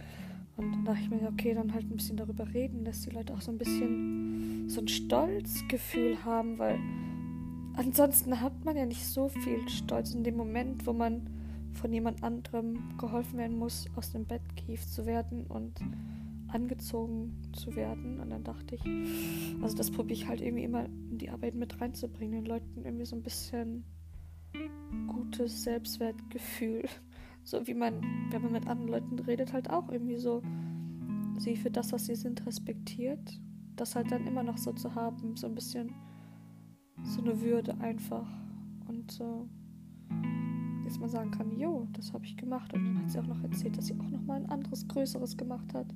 [0.56, 3.34] Und dann dachte ich mir, okay, dann halt ein bisschen darüber reden, dass die Leute
[3.34, 6.78] auch so ein bisschen so ein Stolzgefühl haben, weil
[7.74, 11.28] ansonsten hat man ja nicht so viel Stolz in dem Moment, wo man
[11.72, 15.80] von jemand anderem geholfen werden muss, aus dem Bett gehievt zu werden und
[16.54, 18.20] angezogen zu werden.
[18.20, 18.82] Und dann dachte ich,
[19.62, 23.04] also das probiere ich halt irgendwie immer in die Arbeit mit reinzubringen, den Leuten irgendwie
[23.04, 23.84] so ein bisschen
[25.08, 26.84] gutes Selbstwertgefühl
[27.44, 30.42] so wie man, wenn man mit anderen Leuten redet, halt auch irgendwie so
[31.38, 33.40] sie für das, was sie sind, respektiert.
[33.76, 35.92] Das halt dann immer noch so zu haben, so ein bisschen
[37.02, 38.26] so eine Würde einfach.
[38.88, 39.48] Und so,
[40.84, 42.72] dass man sagen kann, jo, das habe ich gemacht.
[42.72, 45.36] Und dann hat sie auch noch erzählt, dass sie auch noch mal ein anderes, größeres
[45.36, 45.86] gemacht hat.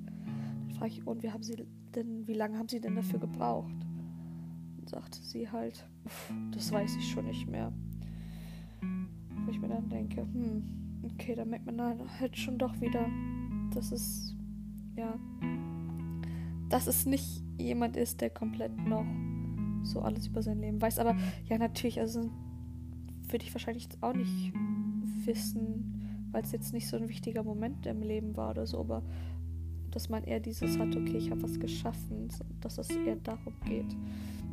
[0.79, 3.75] Dann frage ich, und wie haben sie denn, wie lange haben sie denn dafür gebraucht?
[4.77, 5.85] Dann sagte sie halt,
[6.51, 7.73] das weiß ich schon nicht mehr.
[9.45, 10.63] Wo ich mir dann denke, hm,
[11.03, 13.05] Okay, da merkt man dann halt schon doch wieder,
[13.73, 14.35] dass es,
[14.95, 15.17] ja,
[16.69, 19.05] dass es nicht jemand ist, der komplett noch
[19.83, 20.99] so alles über sein Leben weiß.
[20.99, 21.15] Aber
[21.45, 22.29] ja, natürlich, also
[23.29, 24.53] würde ich wahrscheinlich auch nicht
[25.25, 29.03] wissen, weil es jetzt nicht so ein wichtiger Moment im Leben war oder so, aber
[29.91, 32.29] dass man eher dieses hat, okay, ich habe was geschaffen,
[32.61, 33.95] dass es eher darum geht.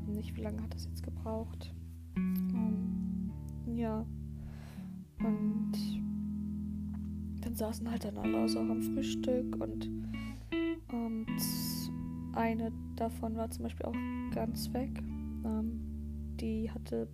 [0.06, 1.74] Nicht, wie lange hat das jetzt gebraucht.
[2.16, 3.32] Um,
[3.66, 4.06] ähm, ja.
[5.18, 5.72] Und
[7.40, 9.90] dann saßen halt dann alle so am Frühstück und,
[10.92, 11.26] und
[12.32, 13.94] eine davon war zum Beispiel auch
[14.34, 15.02] ganz weg.
[15.44, 15.80] Ähm,
[16.40, 17.08] die hatte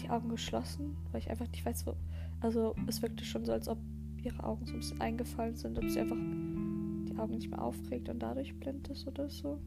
[0.00, 1.94] die Augen geschlossen, weil ich einfach nicht weiß, wo.
[2.40, 3.78] Also es wirkte schon so, als ob
[4.22, 6.16] ihre Augen so ein bisschen eingefallen sind, ob sie einfach
[7.14, 9.60] die Augen nicht mehr aufregt und dadurch blind ist oder so.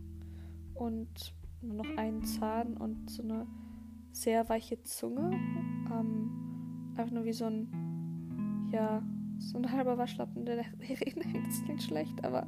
[0.74, 3.48] Und nur noch einen Zahn und so eine
[4.12, 5.32] sehr weiche Zunge.
[5.92, 9.02] Ähm, einfach nur wie so ein, ja,
[9.40, 12.48] so ein halber Waschlappen, der reden hängt ist nicht schlecht, aber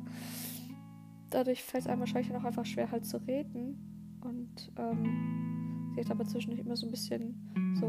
[1.29, 4.19] dadurch fällt es einem wahrscheinlich auch einfach schwer, halt zu reden.
[4.21, 7.87] Und ähm, sie hat aber zwischendurch immer so ein bisschen so,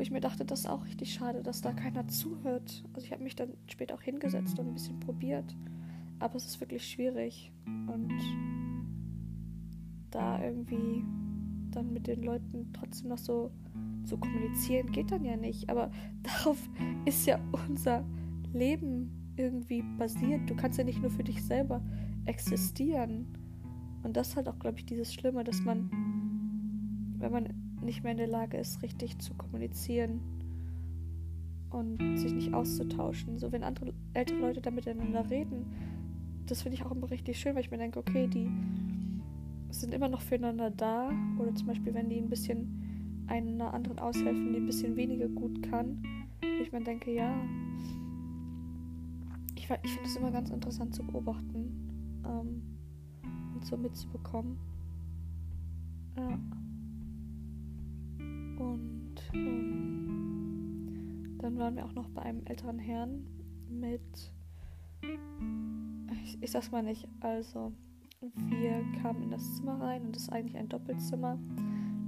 [0.00, 2.82] wo ich mir dachte, das ist auch richtig schade, dass da keiner zuhört.
[2.94, 5.54] Also ich habe mich dann später auch hingesetzt und ein bisschen probiert.
[6.20, 7.52] Aber es ist wirklich schwierig.
[7.66, 8.10] Und
[10.10, 11.04] da irgendwie
[11.70, 13.50] dann mit den Leuten trotzdem noch so
[14.06, 15.68] zu kommunizieren geht dann ja nicht.
[15.68, 15.90] Aber
[16.22, 16.56] darauf
[17.04, 18.02] ist ja unser
[18.54, 20.48] Leben irgendwie basiert.
[20.48, 21.82] Du kannst ja nicht nur für dich selber
[22.24, 23.26] existieren.
[24.02, 25.90] Und das ist halt auch, glaube ich, dieses Schlimme, dass man,
[27.18, 30.20] wenn man nicht mehr in der Lage ist, richtig zu kommunizieren
[31.70, 33.38] und sich nicht auszutauschen.
[33.38, 35.66] So, wenn andere ältere Leute da miteinander reden,
[36.46, 38.50] das finde ich auch immer richtig schön, weil ich mir denke, okay, die
[39.70, 41.10] sind immer noch füreinander da.
[41.38, 45.62] Oder zum Beispiel, wenn die ein bisschen einer anderen aushelfen, die ein bisschen weniger gut
[45.62, 46.02] kann.
[46.60, 47.32] Ich mir denke, ja,
[49.54, 52.62] ich, ich finde es immer ganz interessant zu beobachten ähm,
[53.54, 54.58] und so mitzubekommen.
[56.16, 56.38] Ja.
[58.60, 63.24] Und ähm, dann waren wir auch noch bei einem älteren Herrn
[63.70, 64.32] mit,
[66.22, 67.72] ich, ich sag's mal nicht, also
[68.20, 71.38] wir kamen in das Zimmer rein und es ist eigentlich ein Doppelzimmer.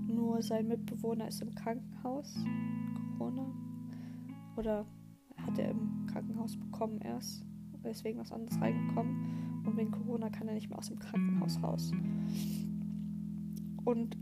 [0.06, 2.44] Nur sein Mitbewohner ist im Krankenhaus.
[3.16, 3.46] Corona.
[4.56, 4.84] Oder
[5.38, 7.46] hat er im Krankenhaus bekommen erst.
[7.82, 9.62] Deswegen was anderes reingekommen.
[9.64, 11.92] Und wegen Corona kann er nicht mehr aus dem Krankenhaus raus.
[13.86, 14.18] Und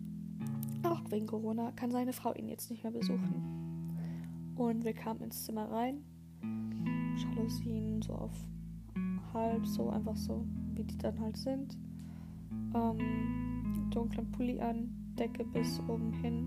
[0.90, 3.94] auch wegen Corona kann seine Frau ihn jetzt nicht mehr besuchen.
[4.56, 6.04] Und wir kamen ins Zimmer rein.
[7.16, 8.34] Jalousien so auf
[9.32, 11.78] halb, so einfach so, wie die dann halt sind.
[12.74, 16.46] Ähm, dunklen Pulli an, Decke bis oben hin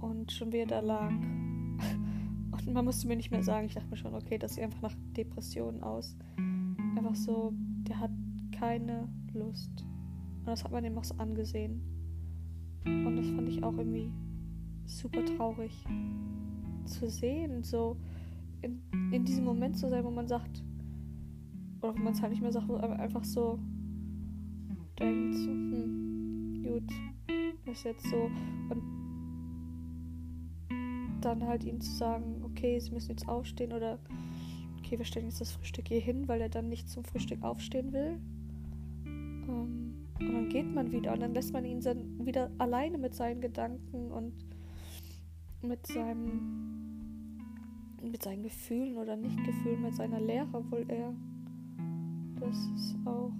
[0.00, 1.10] und schon wieder lag.
[2.52, 4.82] Und man musste mir nicht mehr sagen, ich dachte mir schon, okay, das sieht einfach
[4.82, 6.16] nach Depressionen aus.
[6.96, 7.54] Einfach so,
[7.88, 8.10] der hat
[8.50, 9.70] keine Lust.
[10.40, 11.80] Und das hat man ihm auch so angesehen.
[12.84, 14.10] Und das fand ich auch irgendwie
[14.86, 15.84] super traurig
[16.84, 17.96] zu sehen, so
[18.62, 18.80] in,
[19.12, 20.62] in diesem Moment zu sein, wo man sagt,
[21.80, 23.58] oder wo man es halt nicht mehr sagt, aber einfach so
[24.98, 28.30] denkt, so, hm, gut, ist jetzt so.
[28.68, 28.82] Und
[31.20, 33.98] dann halt ihm zu sagen, okay, sie müssen jetzt aufstehen oder
[34.78, 37.92] okay, wir stellen jetzt das Frühstück hier hin, weil er dann nicht zum Frühstück aufstehen
[37.92, 38.18] will.
[39.06, 39.89] Ähm,
[40.20, 43.40] und dann geht man wieder und dann lässt man ihn dann wieder alleine mit seinen
[43.40, 44.32] Gedanken und
[45.62, 46.70] mit seinem
[48.02, 51.14] mit seinen Gefühlen oder nicht Gefühlen mit seiner Lehre wohl eher.
[52.38, 53.30] Das ist auch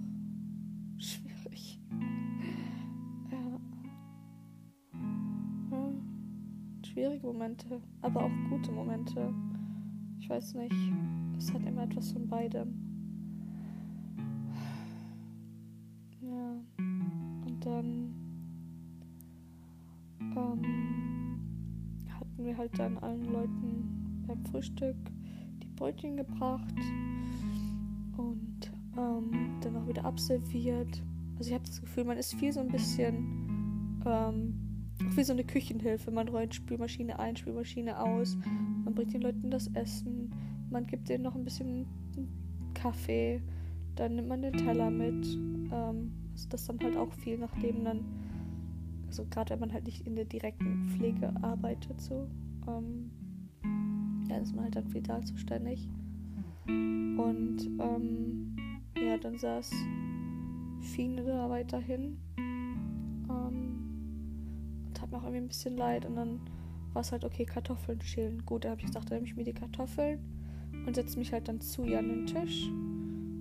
[0.97, 1.79] schwierig.
[3.31, 3.59] Ja.
[5.71, 5.91] ja.
[6.85, 9.33] Schwierige Momente, aber auch gute Momente.
[10.19, 10.75] Ich weiß nicht.
[11.37, 12.90] Es hat immer etwas von beidem.
[16.77, 18.13] Und dann
[20.35, 21.39] ähm,
[22.09, 24.95] hatten wir halt dann allen Leuten beim Frühstück
[25.61, 26.75] die Brötchen gebracht
[28.17, 31.03] und ähm, dann auch wieder abserviert.
[31.37, 34.61] Also ich habe das Gefühl, man ist viel so ein bisschen ähm,
[35.15, 36.11] wie so eine Küchenhilfe.
[36.11, 38.37] Man räumt Spülmaschine ein, Spülmaschine aus,
[38.83, 40.33] man bringt den Leuten das Essen,
[40.69, 41.87] man gibt denen noch ein bisschen
[42.73, 43.41] Kaffee,
[43.95, 45.25] dann nimmt man den Teller mit.
[45.71, 48.03] Ähm, also das dann halt auch viel nachdem dann,
[49.07, 52.27] also gerade wenn man halt nicht in der direkten Pflege arbeitet, so,
[52.67, 53.11] ähm,
[54.27, 55.87] dann ist man halt dann viel da zuständig.
[56.67, 58.55] Und ähm,
[58.97, 59.71] ja, dann saß
[60.81, 62.17] Fine da weiterhin.
[62.37, 63.77] Ähm,
[64.87, 66.05] und hat mir auch irgendwie ein bisschen leid.
[66.05, 66.39] Und dann
[66.93, 68.43] war es halt, okay, Kartoffeln schälen.
[68.45, 70.19] Gut, da habe ich gesagt, dann nehme ich mir die Kartoffeln
[70.87, 72.67] und setze mich halt dann zu ihr an den Tisch.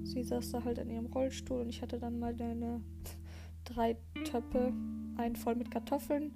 [0.04, 2.82] Sie saß da halt in ihrem Rollstuhl und ich hatte dann mal eine
[3.64, 4.72] drei Töpfe,
[5.16, 6.32] einen voll mit Kartoffeln,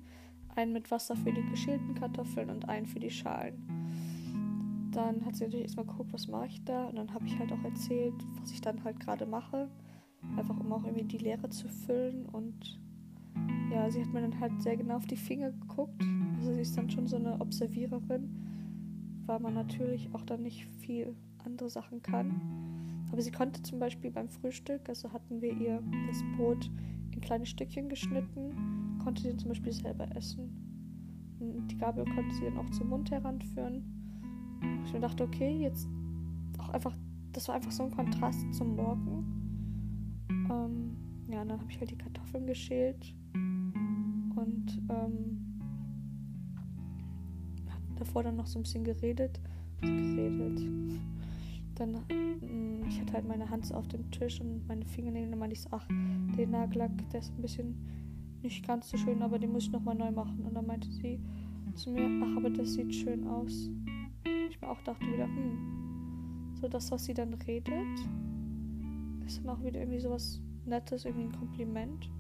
[0.54, 4.90] einen mit Wasser für die geschälten Kartoffeln und einen für die Schalen.
[4.92, 6.86] Dann hat sie natürlich erstmal geguckt, was mache ich da.
[6.86, 9.68] Und dann habe ich halt auch erzählt, was ich dann halt gerade mache.
[10.36, 12.26] Einfach um auch irgendwie die Leere zu füllen.
[12.26, 12.80] Und
[13.72, 16.00] ja, sie hat mir dann halt sehr genau auf die Finger geguckt.
[16.38, 18.30] Also sie ist dann schon so eine Observiererin,
[19.26, 22.83] weil man natürlich auch dann nicht viel andere Sachen kann.
[23.14, 26.68] Aber sie konnte zum Beispiel beim Frühstück, also hatten wir ihr das Brot
[27.12, 30.50] in kleine Stückchen geschnitten, konnte sie zum Beispiel selber essen.
[31.38, 33.84] Und die Gabel konnte sie dann auch zum Mund heranführen.
[34.84, 35.88] Ich mir dachte, okay, jetzt
[36.58, 36.96] auch einfach,
[37.30, 40.26] das war einfach so ein Kontrast zum Morgen.
[40.50, 40.96] Ähm,
[41.30, 45.60] ja, und dann habe ich halt die Kartoffeln geschält und ähm,
[47.94, 49.40] davor dann noch so ein bisschen geredet.
[49.80, 50.60] geredet.
[51.74, 55.38] Dann, mh, ich hatte halt meine Hand so auf dem Tisch und meine Fingernägel, dann
[55.38, 57.74] meinte ich so, ach, den Nagellack, der ist ein bisschen
[58.42, 60.44] nicht ganz so schön, aber den muss ich nochmal neu machen.
[60.44, 61.18] Und dann meinte sie
[61.74, 63.70] zu mir, ach, aber das sieht schön aus.
[64.48, 67.74] Ich mir auch dachte wieder, hm, so das, was sie dann redet,
[69.26, 72.10] ist dann auch wieder irgendwie sowas Nettes, irgendwie ein Kompliment.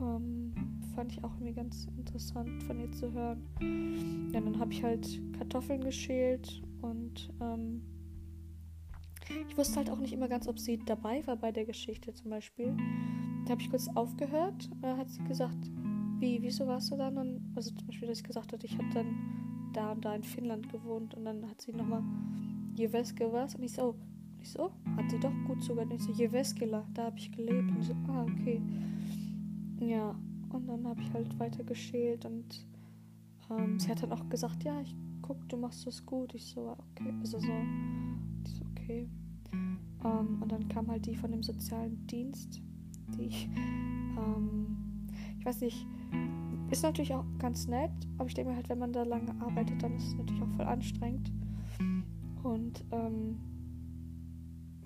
[0.00, 0.52] Ähm,
[0.94, 3.42] fand ich auch irgendwie ganz interessant von ihr zu hören.
[4.32, 7.82] Ja, dann habe ich halt Kartoffeln geschält und ähm,
[9.48, 12.30] ich wusste halt auch nicht immer ganz, ob sie dabei war bei der Geschichte zum
[12.30, 12.74] Beispiel.
[13.44, 14.70] Da habe ich kurz aufgehört.
[14.80, 15.70] Da hat sie gesagt,
[16.18, 17.16] wie, wieso warst du dann?
[17.16, 20.22] Und, also zum Beispiel, dass ich gesagt hatte, ich habe dann da und da in
[20.22, 21.14] Finnland gewohnt.
[21.14, 22.02] Und dann hat sie nochmal
[22.74, 23.54] Jeveske was.
[23.54, 23.94] Und ich so,
[24.40, 25.84] ich so, hat sie doch gut sogar.
[25.84, 27.70] Und ich so, Jeveskela, da habe ich gelebt.
[27.70, 28.60] Und so, ah, okay.
[29.80, 30.14] Ja,
[30.50, 32.24] und dann habe ich halt weiter geschält.
[32.24, 32.66] Und
[33.50, 36.34] ähm, sie hat dann auch gesagt, ja, ich guck, du machst das gut.
[36.34, 37.12] Ich so, okay.
[37.20, 37.52] Also so,
[38.88, 39.08] okay.
[40.04, 42.62] Ähm, und dann kam halt die von dem sozialen Dienst,
[43.18, 43.30] die,
[44.16, 44.66] ähm,
[45.38, 45.86] ich weiß nicht,
[46.70, 49.82] ist natürlich auch ganz nett, aber ich denke mir halt, wenn man da lange arbeitet,
[49.82, 51.32] dann ist es natürlich auch voll anstrengend.
[52.42, 53.36] Und ähm,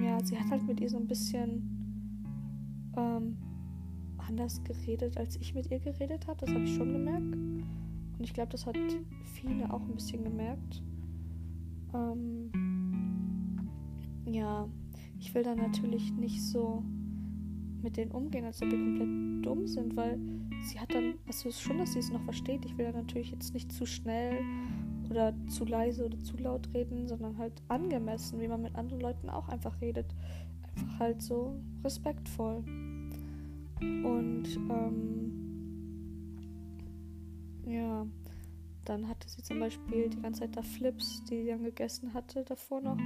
[0.01, 1.69] ja, sie hat halt mit ihr so ein bisschen
[2.97, 3.37] ähm,
[4.19, 6.41] anders geredet, als ich mit ihr geredet habe.
[6.41, 7.35] Das habe ich schon gemerkt.
[7.35, 8.77] Und ich glaube, das hat
[9.35, 10.83] viele auch ein bisschen gemerkt.
[11.95, 12.72] Ähm,
[14.33, 14.69] ja,
[15.19, 16.83] ich will da natürlich nicht so
[17.83, 20.19] mit denen umgehen, als ob die komplett dumm sind, weil
[20.63, 22.65] sie hat dann, also ist schon, dass sie es noch versteht.
[22.65, 24.39] Ich will da natürlich jetzt nicht zu schnell
[25.11, 29.29] oder zu leise oder zu laut reden, sondern halt angemessen, wie man mit anderen Leuten
[29.29, 30.07] auch einfach redet.
[30.63, 32.65] Einfach halt so respektvoll.
[33.81, 35.33] Und ähm,
[37.67, 38.07] ja,
[38.85, 42.45] dann hatte sie zum Beispiel die ganze Zeit da Flips, die sie dann gegessen hatte
[42.45, 42.99] davor noch.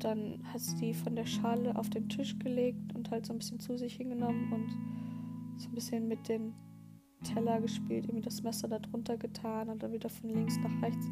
[0.00, 3.38] Dann hat sie die von der Schale auf den Tisch gelegt und halt so ein
[3.38, 6.54] bisschen zu sich hingenommen und so ein bisschen mit dem
[7.22, 11.06] Teller gespielt, irgendwie das Messer da drunter getan und dann wieder von links nach rechts.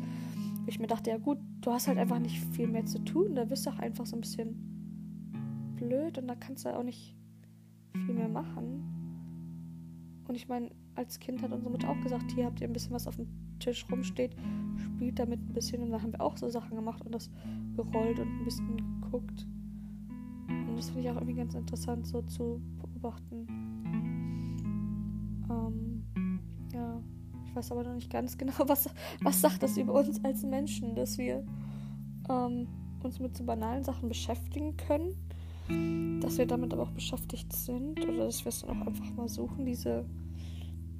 [0.62, 3.34] Wo ich mir dachte, ja gut, du hast halt einfach nicht viel mehr zu tun,
[3.34, 7.14] da bist du auch einfach so ein bisschen blöd und da kannst du auch nicht
[8.06, 10.24] viel mehr machen.
[10.26, 12.92] Und ich meine, als Kind hat unsere Mutter auch gesagt, hier habt ihr ein bisschen
[12.92, 13.28] was auf dem
[13.58, 14.36] Tisch rumsteht,
[14.78, 17.30] spielt damit ein bisschen und dann haben wir auch so Sachen gemacht und das
[17.76, 19.46] gerollt und ein bisschen geguckt.
[20.48, 23.46] Und das finde ich auch irgendwie ganz interessant so zu beobachten.
[25.50, 26.04] Ähm,
[26.72, 27.02] ja,
[27.46, 28.88] ich weiß aber noch nicht ganz genau, was,
[29.22, 31.44] was sagt das über uns als Menschen, dass wir
[32.28, 32.66] ähm,
[33.02, 38.24] uns mit so banalen Sachen beschäftigen können, dass wir damit aber auch beschäftigt sind oder
[38.24, 40.04] dass wir es dann auch einfach mal suchen, diese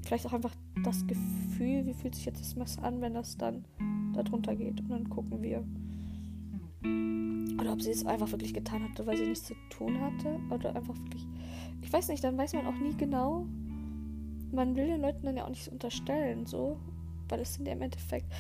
[0.04, 0.54] vielleicht auch einfach
[0.85, 3.64] das Gefühl, wie fühlt sich jetzt das Messer an, wenn das dann
[4.14, 4.81] da drunter geht.
[4.81, 5.64] Und dann gucken wir.
[7.61, 10.39] Oder ob sie es einfach wirklich getan hatte, weil sie nichts zu tun hatte.
[10.51, 11.26] Oder einfach wirklich.
[11.83, 13.47] Ich weiß nicht, dann weiß man auch nie genau.
[14.53, 16.79] Man will den Leuten dann ja auch nichts unterstellen, so.
[17.29, 18.33] Weil es sind ja im Endeffekt.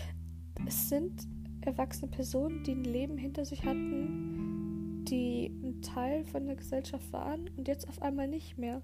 [0.66, 1.26] Es sind
[1.60, 7.50] erwachsene Personen, die ein Leben hinter sich hatten, die ein Teil von der Gesellschaft waren
[7.56, 8.82] und jetzt auf einmal nicht mehr.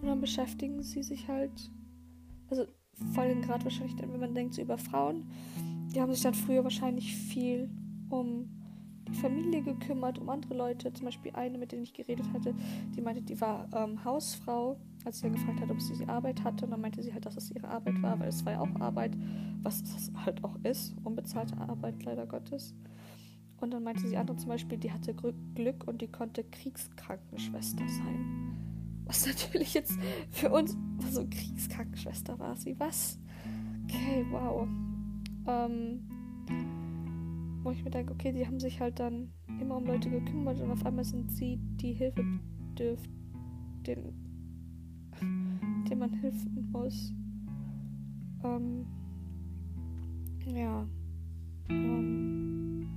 [0.00, 1.70] Und dann beschäftigen sie sich halt.
[2.52, 2.66] Also
[3.14, 5.24] vor allem gerade wahrscheinlich, wenn man denkt so über Frauen,
[5.94, 7.70] die haben sich dann früher wahrscheinlich viel
[8.10, 8.46] um
[9.08, 10.92] die Familie gekümmert, um andere Leute.
[10.92, 12.54] Zum Beispiel eine, mit der ich geredet hatte,
[12.94, 14.76] die meinte, die war ähm, Hausfrau,
[15.06, 16.66] als sie dann gefragt hat, ob sie die Arbeit hatte.
[16.66, 18.80] Und dann meinte sie halt, dass es ihre Arbeit war, weil es war ja auch
[18.80, 19.16] Arbeit,
[19.62, 22.74] was es halt auch ist, unbezahlte Arbeit leider Gottes.
[23.62, 25.14] Und dann meinte sie andere zum Beispiel, die hatte
[25.54, 28.61] Glück und die konnte Kriegskrankenschwester sein.
[29.04, 29.98] Was natürlich jetzt
[30.30, 30.76] für uns
[31.10, 32.56] so Kriegskrankenschwester war.
[32.56, 33.18] Sie was?
[33.84, 34.66] Okay, wow.
[35.46, 36.00] Ähm,
[37.62, 40.70] wo ich mir denke, okay, die haben sich halt dann immer um Leute gekümmert und
[40.70, 42.24] auf einmal sind sie die Hilfe
[42.74, 43.10] bedürft,
[43.86, 44.14] den,
[45.88, 47.12] dem man helfen muss.
[48.44, 48.86] Ähm,
[50.46, 50.86] ja.
[51.68, 52.88] Ähm,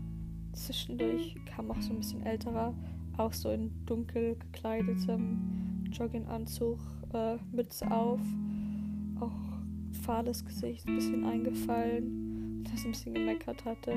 [0.53, 2.73] zwischendurch kam auch so ein bisschen älterer,
[3.17, 5.64] auch so in dunkel gekleidetem
[5.95, 6.79] Jogginganzug,
[7.13, 8.19] äh, Mütze auf,
[9.19, 9.31] auch
[10.03, 13.93] fahles Gesicht, ein bisschen eingefallen, das ein bisschen gemeckert hatte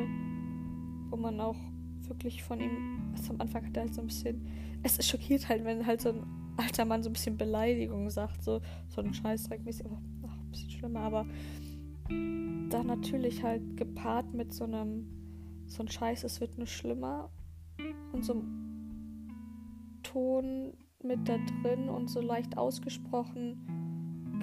[1.11, 1.57] wo man auch
[2.03, 4.47] wirklich von ihm, also am Anfang hat er halt so ein bisschen,
[4.83, 6.27] es ist schockiert halt, wenn halt so ein
[6.57, 11.01] alter Mann so ein bisschen Beleidigung sagt, so, so ein Scheißdreck aber ein bisschen schlimmer,
[11.01, 11.27] aber
[12.09, 15.07] dann natürlich halt gepaart mit so einem,
[15.67, 17.31] so ein Scheiß, es wird nur schlimmer
[18.13, 19.29] und so einem
[20.03, 20.73] Ton
[21.09, 23.59] mit da drin und so leicht ausgesprochen,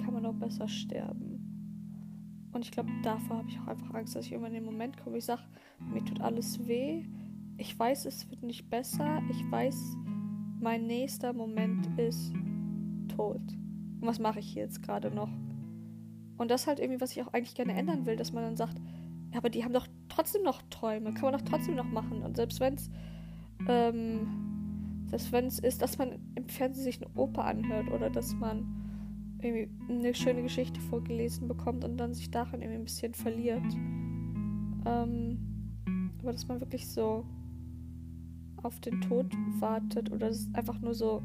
[0.04, 2.50] kann man auch besser sterben.
[2.52, 4.96] Und ich glaube, davor habe ich auch einfach Angst, dass ich immer in den Moment
[4.96, 5.42] komme, ich sage,
[5.92, 7.04] mir tut alles weh.
[7.58, 9.20] Ich weiß, es wird nicht besser.
[9.30, 9.96] Ich weiß,
[10.60, 12.32] mein nächster Moment ist
[13.08, 13.42] tot.
[14.00, 15.30] Und was mache ich hier jetzt gerade noch?
[16.38, 18.78] Und das halt irgendwie, was ich auch eigentlich gerne ändern will, dass man dann sagt,
[19.32, 22.22] ja, aber die haben doch trotzdem noch Träume, kann man doch trotzdem noch machen.
[22.22, 22.90] Und selbst wenn es,
[23.68, 24.55] ähm,
[25.06, 28.66] selbst wenn es ist, dass man im Fernsehen sich eine Oper anhört oder dass man
[29.40, 33.64] irgendwie eine schöne Geschichte vorgelesen bekommt und dann sich darin irgendwie ein bisschen verliert.
[34.84, 35.38] Ähm,
[36.20, 37.24] aber dass man wirklich so
[38.62, 41.22] auf den Tod wartet oder dass es einfach nur so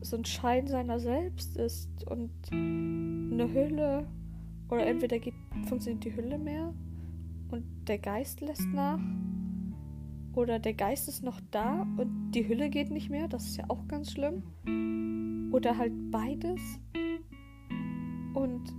[0.00, 4.06] so ein Schein seiner selbst ist und eine Hülle
[4.68, 5.34] oder entweder geht,
[5.66, 6.72] funktioniert die Hülle mehr
[7.50, 9.00] und der Geist lässt nach
[10.38, 13.64] oder der Geist ist noch da und die Hülle geht nicht mehr, das ist ja
[13.68, 14.44] auch ganz schlimm
[15.52, 16.60] oder halt beides.
[18.34, 18.72] Und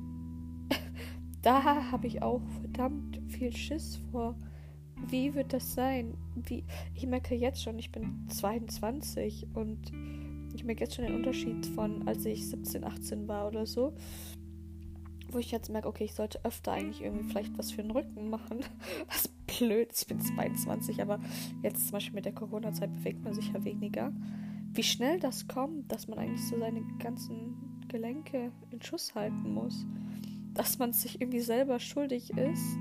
[1.42, 4.36] da habe ich auch verdammt viel Schiss vor.
[5.08, 6.18] Wie wird das sein?
[6.36, 6.64] Wie
[6.96, 9.92] ich merke jetzt schon, ich bin 22 und
[10.54, 13.94] ich merke jetzt schon den Unterschied von, als ich 17, 18 war oder so.
[15.32, 18.30] Wo ich jetzt merke, okay, ich sollte öfter eigentlich irgendwie vielleicht was für den Rücken
[18.30, 18.62] machen.
[19.08, 19.30] Was
[19.60, 21.20] blöd ich bin 22, aber
[21.62, 24.12] jetzt zum Beispiel mit der Corona-Zeit bewegt man sich ja weniger
[24.74, 27.56] wie schnell das kommt, dass man eigentlich so seine ganzen
[27.88, 29.86] Gelenke in Schuss halten muss.
[30.54, 32.78] Dass man sich irgendwie selber schuldig ist,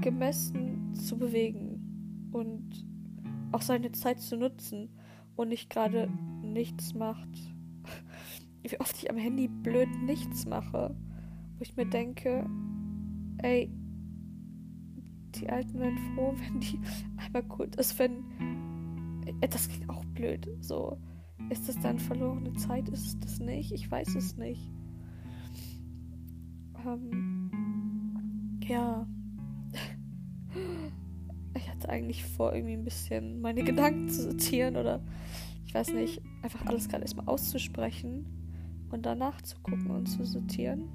[0.00, 2.86] gemessen zu bewegen und
[3.52, 4.88] auch seine Zeit zu nutzen
[5.36, 6.08] und nicht gerade
[6.42, 7.28] nichts macht.
[8.62, 10.94] Wie oft ich am Handy blöd nichts mache,
[11.56, 12.48] wo ich mir denke,
[13.38, 13.72] ey,
[15.40, 16.78] die Alten wären froh, wenn die
[17.16, 18.24] einmal gut ist, wenn
[19.40, 20.48] äh, das klingt auch blöd.
[20.60, 20.98] So,
[21.48, 22.88] ist das dann verlorene Zeit?
[22.88, 23.72] Ist es das nicht?
[23.72, 24.70] Ich weiß es nicht.
[26.86, 27.50] Ähm,
[28.66, 29.06] ja.
[31.56, 35.02] Ich hatte eigentlich vor, irgendwie ein bisschen meine Gedanken zu sortieren oder
[35.66, 38.24] ich weiß nicht, einfach alles gerade erstmal auszusprechen
[38.90, 40.88] und danach zu gucken und zu sortieren.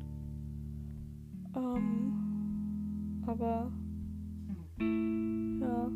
[1.56, 3.72] Ähm, aber
[4.80, 5.92] ja,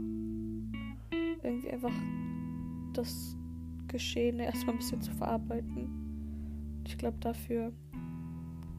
[1.43, 1.93] irgendwie einfach
[2.93, 3.36] das
[3.88, 6.82] Geschehene erstmal ein bisschen zu verarbeiten.
[6.86, 7.71] Ich glaube, dafür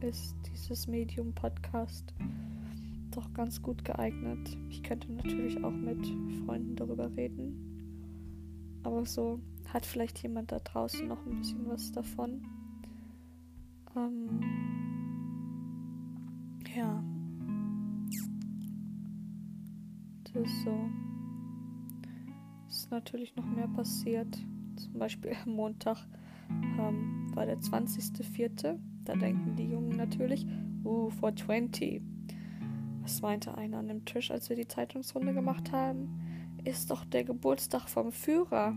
[0.01, 2.14] ist dieses Medium Podcast
[3.11, 4.57] doch ganz gut geeignet.
[4.68, 6.07] Ich könnte natürlich auch mit
[6.44, 7.70] Freunden darüber reden.
[8.82, 12.42] Aber so hat vielleicht jemand da draußen noch ein bisschen was davon.
[13.96, 14.40] Ähm,
[16.74, 17.03] ja.
[20.35, 20.89] Ist so
[22.70, 24.39] ist natürlich noch mehr passiert.
[24.76, 26.07] Zum Beispiel am Montag
[26.78, 28.78] ähm, war der 20.04.
[29.05, 30.47] Da denken die Jungen natürlich,
[30.85, 32.01] uh, 420.
[33.03, 36.20] Was meinte einer an dem Tisch, als wir die Zeitungsrunde gemacht haben?
[36.64, 38.74] Ist doch der Geburtstag vom Führer.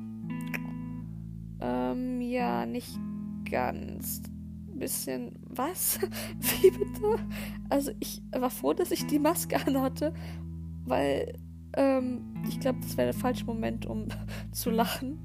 [1.59, 2.97] Ähm, ja, nicht
[3.49, 4.23] ganz.
[4.73, 5.39] Bisschen.
[5.49, 5.99] Was?
[6.39, 7.19] Wie bitte?
[7.69, 10.13] Also, ich war froh, dass ich die Maske anhatte,
[10.85, 11.33] weil
[11.73, 14.07] ähm, ich glaube, das wäre der falsche Moment, um
[14.51, 15.19] zu lachen.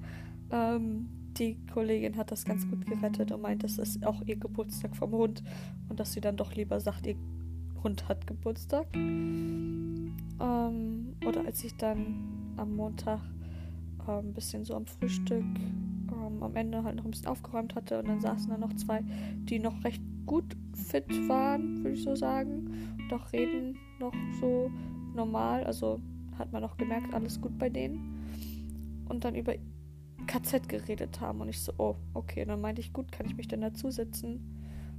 [0.51, 4.97] Ähm, die Kollegin hat das ganz gut gerettet und meint, das ist auch ihr Geburtstag
[4.97, 5.43] vom Hund
[5.89, 7.17] und dass sie dann doch lieber sagt, ihr
[7.83, 8.87] Hund hat Geburtstag.
[8.97, 10.15] Ähm,
[11.27, 13.21] oder als ich dann am Montag
[14.07, 15.45] äh, ein bisschen so am Frühstück
[16.13, 19.03] ähm, am Ende halt noch ein bisschen aufgeräumt hatte und dann saßen da noch zwei,
[19.45, 22.71] die noch recht gut fit waren, würde ich so sagen.
[23.11, 24.71] Doch reden noch so
[25.15, 26.01] normal, also
[26.39, 29.05] hat man auch gemerkt, alles gut bei denen.
[29.09, 29.55] Und dann über
[30.27, 32.43] KZ geredet haben und ich so, oh, okay.
[32.43, 34.41] Und dann meinte ich, gut, kann ich mich denn dazusetzen?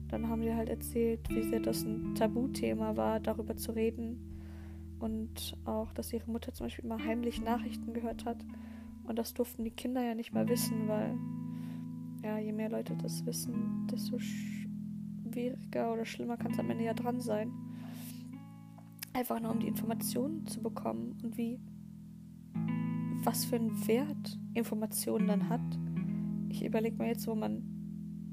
[0.08, 4.18] Dann haben sie halt erzählt, wie sehr das ein Tabuthema war, darüber zu reden.
[5.00, 8.44] Und auch, dass ihre Mutter zum Beispiel immer heimlich Nachrichten gehört hat.
[9.04, 11.16] Und das durften die Kinder ja nicht mal wissen, weil,
[12.24, 16.94] ja, je mehr Leute das wissen, desto schwieriger oder schlimmer kann es am Ende ja
[16.94, 17.52] dran sein.
[19.14, 21.60] Einfach nur um die Informationen zu bekommen und wie,
[23.24, 25.62] was für einen Wert Informationen dann hat.
[26.50, 27.64] Ich überlege mir jetzt, wo man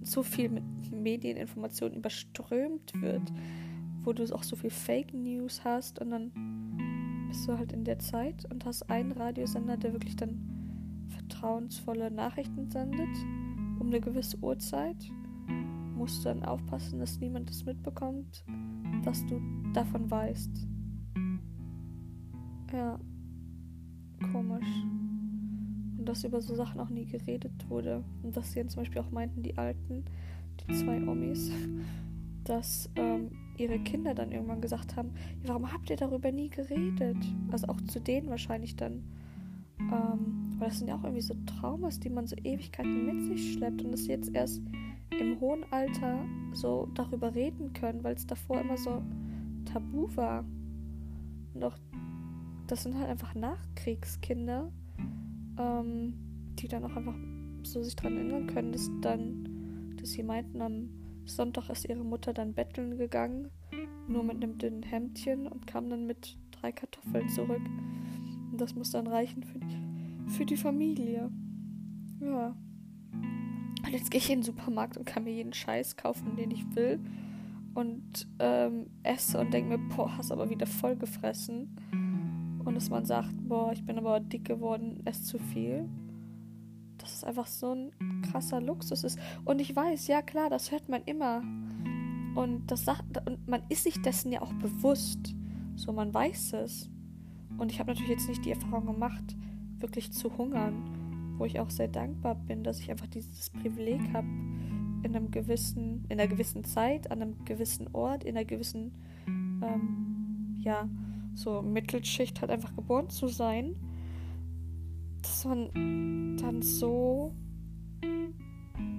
[0.02, 3.32] so viel mit Medieninformationen überströmt wird,
[4.02, 7.98] wo du auch so viel Fake News hast und dann bist du halt in der
[7.98, 13.08] Zeit und hast einen Radiosender, der wirklich dann vertrauensvolle Nachrichten sendet
[13.78, 14.96] um eine gewisse Uhrzeit.
[15.96, 18.44] Musst du dann aufpassen, dass niemand das mitbekommt,
[19.04, 19.40] dass du
[19.72, 20.66] davon weißt.
[22.72, 22.98] Ja,
[24.32, 24.66] komisch.
[25.98, 28.04] Und dass über so Sachen auch nie geredet wurde.
[28.22, 30.04] Und dass sie dann zum Beispiel auch meinten, die Alten,
[30.60, 31.50] die zwei Omis,
[32.44, 35.12] dass ähm, ihre Kinder dann irgendwann gesagt haben,
[35.42, 37.18] ja, warum habt ihr darüber nie geredet?
[37.50, 39.04] Also auch zu denen wahrscheinlich dann.
[39.80, 43.54] Ähm, aber das sind ja auch irgendwie so Traumas, die man so Ewigkeiten mit sich
[43.54, 44.62] schleppt und sie jetzt erst
[45.18, 49.02] im hohen Alter so darüber reden können, weil es davor immer so
[49.76, 50.44] tabu war.
[51.54, 51.76] Und auch
[52.66, 54.72] das sind halt einfach Nachkriegskinder,
[55.58, 56.14] ähm,
[56.58, 57.14] die dann auch einfach
[57.62, 60.88] so sich daran erinnern können, dass dann, dass sie meinten, am
[61.24, 63.50] Sonntag ist ihre Mutter dann betteln gegangen,
[64.08, 67.62] nur mit einem dünnen Hemdchen und kam dann mit drei Kartoffeln zurück.
[68.52, 71.30] Und das muss dann reichen für die, für die Familie.
[72.20, 72.56] Ja.
[73.84, 76.64] Und jetzt gehe ich in den Supermarkt und kann mir jeden Scheiß kaufen, den ich
[76.74, 77.00] will.
[77.76, 81.76] Und ähm, esse und denke mir, boah, hast aber wieder voll gefressen
[82.66, 85.88] und dass man sagt, boah, ich bin aber dick geworden, esse zu viel.
[86.98, 89.18] Das ist einfach so ein krasser Luxus ist.
[89.44, 91.42] Und ich weiß, ja klar, das hört man immer.
[92.34, 95.36] Und das sagt, und man ist sich dessen ja auch bewusst.
[95.76, 96.90] So, man weiß es.
[97.56, 99.36] Und ich habe natürlich jetzt nicht die Erfahrung gemacht,
[99.78, 104.26] wirklich zu hungern, wo ich auch sehr dankbar bin, dass ich einfach dieses Privileg habe,
[105.06, 108.92] in einem gewissen, in einer gewissen Zeit, an einem gewissen Ort, in einer gewissen,
[109.26, 110.88] ähm, ja,
[111.34, 113.76] so Mittelschicht halt einfach geboren zu sein,
[115.22, 117.32] dass man dann so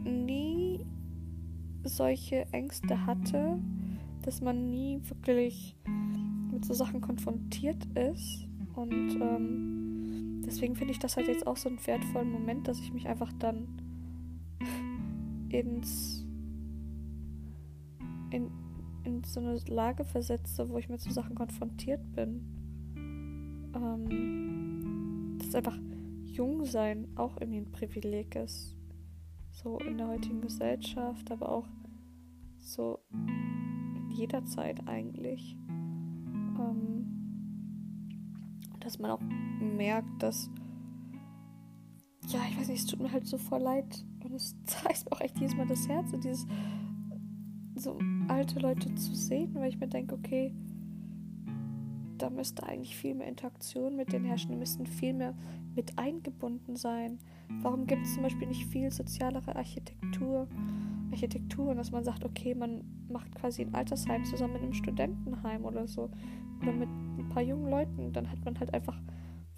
[0.05, 0.85] nie
[1.83, 3.59] solche Ängste hatte,
[4.21, 5.75] dass man nie wirklich
[6.51, 8.47] mit so Sachen konfrontiert ist.
[8.75, 12.93] Und ähm, deswegen finde ich das halt jetzt auch so einen wertvollen Moment, dass ich
[12.93, 13.67] mich einfach dann
[15.49, 16.25] ins
[18.29, 18.51] in,
[19.03, 22.41] in so eine Lage versetze, wo ich mit so Sachen konfrontiert bin.
[23.73, 25.77] Ähm, dass einfach
[26.25, 28.75] jung sein auch irgendwie ein Privileg ist.
[29.51, 31.67] So in der heutigen Gesellschaft, aber auch
[32.59, 35.57] so in jeder Zeit eigentlich.
[36.59, 37.05] Ähm,
[38.79, 39.21] dass man auch
[39.59, 40.49] merkt, dass
[42.27, 45.11] ja, ich weiß nicht, es tut mir halt so voll leid und es zeigt mir
[45.11, 46.47] auch echt jedes Mal das Herz dieses
[47.75, 47.97] so
[48.27, 50.53] alte Leute zu sehen, weil ich mir denke, okay,
[52.17, 55.35] da müsste eigentlich viel mehr Interaktion mit den herrschen, die müssten viel mehr
[55.75, 57.19] mit eingebunden sein.
[57.61, 60.47] Warum gibt es zum Beispiel nicht viel sozialere Architektur?
[61.11, 65.87] Architektur, dass man sagt, okay, man macht quasi ein Altersheim zusammen mit einem Studentenheim oder
[65.87, 66.09] so.
[66.61, 68.11] Oder mit ein paar jungen Leuten.
[68.11, 68.99] Dann hat man halt einfach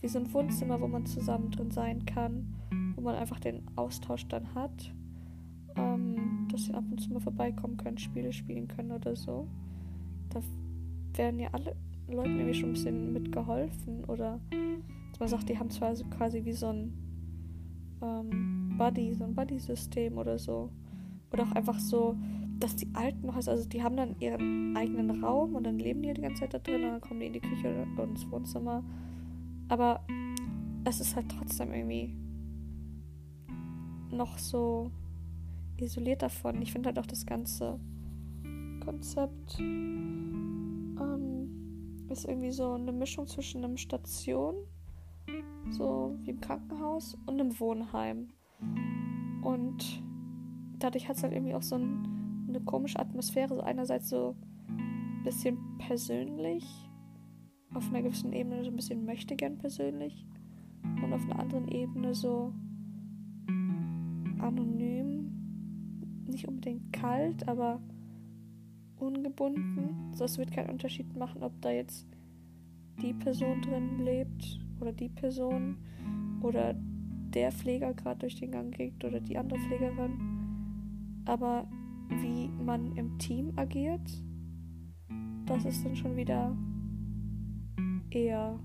[0.01, 2.55] wie so ein Wohnzimmer, wo man zusammen drin sein kann,
[2.99, 4.93] wo man einfach den Austausch dann hat
[5.79, 9.47] ähm, dass sie ab und zu mal vorbeikommen können, Spiele spielen können oder so.
[10.29, 10.41] Da
[11.15, 11.75] werden ja alle
[12.07, 14.39] Leuten irgendwie schon ein bisschen mitgeholfen oder
[15.19, 16.93] man sagt, die haben zwar so quasi wie so ein
[18.01, 20.71] ähm, Buddy, so ein Buddy-System oder so.
[21.33, 22.15] Oder auch einfach so,
[22.57, 26.13] dass die alten Häuser, also die haben dann ihren eigenen Raum und dann leben die
[26.13, 28.83] die ganze Zeit da drin und dann kommen die in die Küche und ins Wohnzimmer.
[29.67, 30.05] Aber
[30.85, 32.15] es ist halt trotzdem irgendwie
[34.11, 34.91] noch so
[35.77, 36.61] isoliert davon.
[36.61, 37.79] Ich finde halt auch das ganze
[38.83, 41.49] Konzept ähm,
[42.09, 44.55] ist irgendwie so eine Mischung zwischen einem Station,
[45.69, 48.29] so wie im Krankenhaus, und einem Wohnheim.
[49.41, 50.03] Und
[50.79, 53.55] dadurch hat es halt irgendwie auch so ein, eine komische Atmosphäre.
[53.55, 54.35] So einerseits so
[54.67, 56.65] ein bisschen persönlich,
[57.73, 60.25] auf einer gewissen Ebene so ein bisschen möchte gern persönlich
[61.03, 62.51] und auf einer anderen Ebene so
[64.39, 65.31] anonym,
[66.27, 67.81] nicht unbedingt kalt, aber
[68.97, 70.13] ungebunden.
[70.13, 72.07] So, es wird keinen Unterschied machen, ob da jetzt
[73.01, 75.77] die Person drin lebt oder die Person
[76.41, 76.75] oder
[77.33, 81.21] der Pfleger gerade durch den Gang geht oder die andere Pflegerin.
[81.25, 81.67] Aber
[82.21, 84.09] wie man im Team agiert,
[85.45, 86.55] das ist dann schon wieder
[88.09, 88.59] eher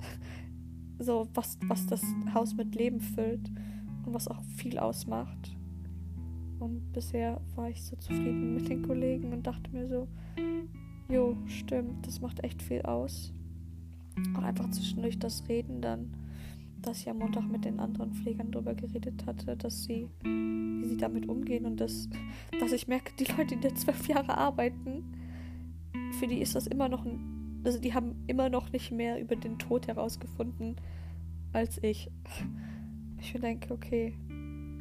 [0.98, 2.02] so, was, was das
[2.32, 3.50] Haus mit Leben füllt
[4.08, 5.56] und was auch viel ausmacht.
[6.58, 10.08] Und bisher war ich so zufrieden mit den Kollegen und dachte mir so,
[11.08, 13.32] jo, stimmt, das macht echt viel aus.
[14.34, 16.16] Auch einfach zwischendurch das Reden dann,
[16.82, 20.96] dass ich am Montag mit den anderen Pflegern darüber geredet hatte, dass sie, wie sie
[20.96, 22.08] damit umgehen und dass,
[22.60, 25.04] dass ich merke, die Leute, die da zwölf Jahre arbeiten,
[26.18, 29.36] für die ist das immer noch ein, also die haben immer noch nicht mehr über
[29.36, 30.76] den Tod herausgefunden
[31.52, 32.10] als ich.
[33.20, 34.14] Ich denke, okay,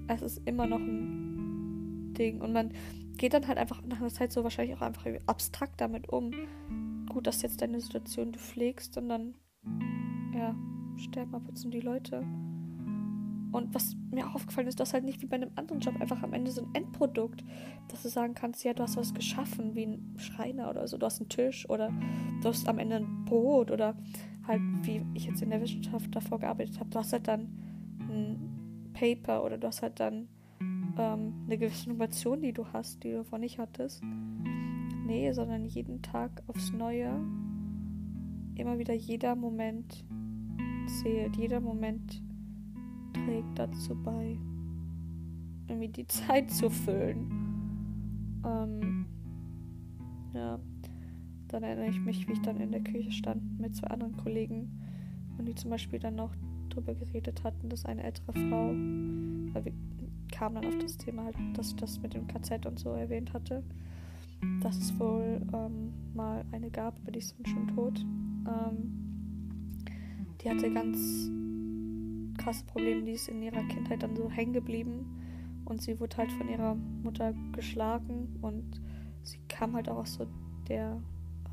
[0.08, 2.72] es ist immer noch ein Ding und man
[3.18, 6.32] geht dann halt einfach nach einer Zeit so wahrscheinlich auch einfach abstrakt damit um.
[7.10, 9.34] Gut, dass jetzt deine Situation du pflegst und dann,
[10.36, 10.56] ja,
[10.98, 12.24] sterben ab und zu die Leute.
[13.52, 16.00] Und was mir auch aufgefallen ist, du hast halt nicht wie bei einem anderen Job
[16.00, 17.44] einfach am Ende so ein Endprodukt,
[17.88, 21.06] dass du sagen kannst, ja, du hast was geschaffen, wie ein Schreiner oder so, du
[21.06, 21.92] hast einen Tisch oder
[22.42, 23.96] du hast am Ende ein Brot oder
[24.46, 27.67] halt, wie ich jetzt in der Wissenschaft davor gearbeitet habe, du hast halt dann
[28.98, 30.28] Paper oder du hast halt dann
[30.98, 34.02] ähm, eine gewisse Innovation, die du hast, die du vorher nicht hattest.
[35.06, 37.12] Nee, sondern jeden Tag aufs Neue.
[38.56, 40.04] Immer wieder jeder Moment
[40.88, 41.36] zählt.
[41.38, 42.24] Jeder Moment
[43.14, 44.38] trägt dazu bei,
[45.68, 47.30] irgendwie die Zeit zu füllen.
[48.44, 49.06] Ähm,
[50.34, 50.60] ja,
[51.50, 54.82] dann erinnere ich mich, wie ich dann in der Küche stand mit zwei anderen Kollegen
[55.38, 56.34] und die zum Beispiel dann noch
[56.78, 58.68] drüber geredet hatten, dass eine ältere Frau,
[59.54, 59.74] weil wir
[60.32, 63.34] kamen dann auf das Thema halt, dass ich das mit dem KZ und so erwähnt
[63.34, 63.64] hatte,
[64.62, 68.00] dass es wohl ähm, mal eine gab, aber die ist dann schon tot.
[68.48, 68.94] Ähm,
[70.42, 71.32] die hatte ganz
[72.38, 76.32] krasse Probleme, die ist in ihrer Kindheit dann so hängen geblieben und sie wurde halt
[76.34, 78.80] von ihrer Mutter geschlagen und
[79.24, 80.28] sie kam halt auch aus so
[80.70, 81.02] der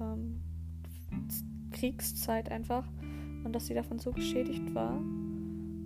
[0.00, 0.40] ähm,
[1.72, 2.86] Kriegszeit einfach
[3.44, 5.00] und dass sie davon so geschädigt war,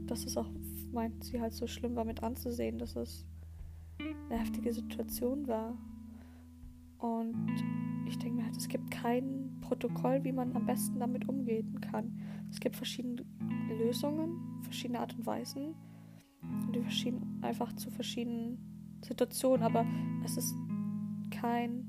[0.06, 0.50] dass es auch,
[0.92, 3.26] meint sie halt so schlimm war mit anzusehen, dass es
[3.98, 5.76] eine heftige Situation war.
[6.98, 7.52] Und
[8.06, 12.20] ich denke mir halt, es gibt kein Protokoll, wie man am besten damit umgehen kann.
[12.50, 13.24] Es gibt verschiedene
[13.78, 15.74] Lösungen, verschiedene Art und Weisen
[16.66, 18.58] und die verschieden einfach zu verschiedenen
[19.04, 19.86] Situationen, aber
[20.24, 20.54] es ist
[21.30, 21.86] kein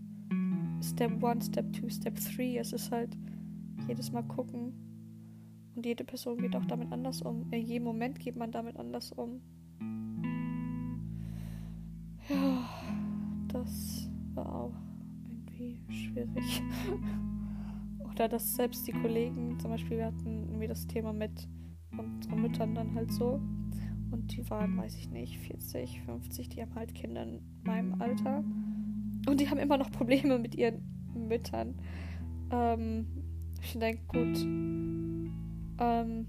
[0.81, 2.57] Step 1, Step 2, Step 3.
[2.57, 3.17] Es ist halt
[3.87, 4.73] jedes Mal gucken.
[5.75, 7.51] Und jede Person geht auch damit anders um.
[7.51, 9.41] In jedem Moment geht man damit anders um.
[12.29, 12.69] Ja,
[13.47, 14.73] das war auch
[15.27, 16.61] irgendwie schwierig.
[18.11, 21.47] Oder dass selbst die Kollegen, zum Beispiel, wir hatten irgendwie das Thema mit
[21.97, 23.41] unseren Müttern dann halt so.
[24.11, 28.43] Und die waren, weiß ich nicht, 40, 50, die haben halt Kinder in meinem Alter.
[29.27, 30.81] Und die haben immer noch Probleme mit ihren
[31.13, 31.75] Müttern.
[32.51, 33.07] Ähm,
[33.61, 35.08] ich denke, gut.
[35.79, 36.27] Ähm,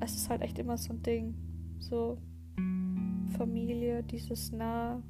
[0.00, 1.34] es ist halt echt immer so ein Ding.
[1.78, 2.18] So
[3.36, 5.02] Familie, dieses nah.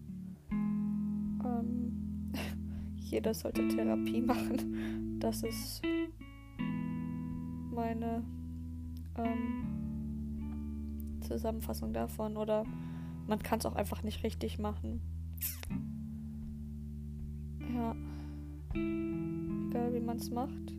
[0.50, 2.32] Ähm,
[2.96, 5.18] jeder sollte Therapie machen.
[5.20, 5.82] Das ist
[7.72, 8.22] meine
[9.16, 9.66] ähm,
[11.20, 12.36] Zusammenfassung davon.
[12.36, 12.64] Oder
[13.26, 15.00] man kann es auch einfach nicht richtig machen.
[17.74, 17.94] Ja.
[18.74, 20.76] Egal wie man es macht.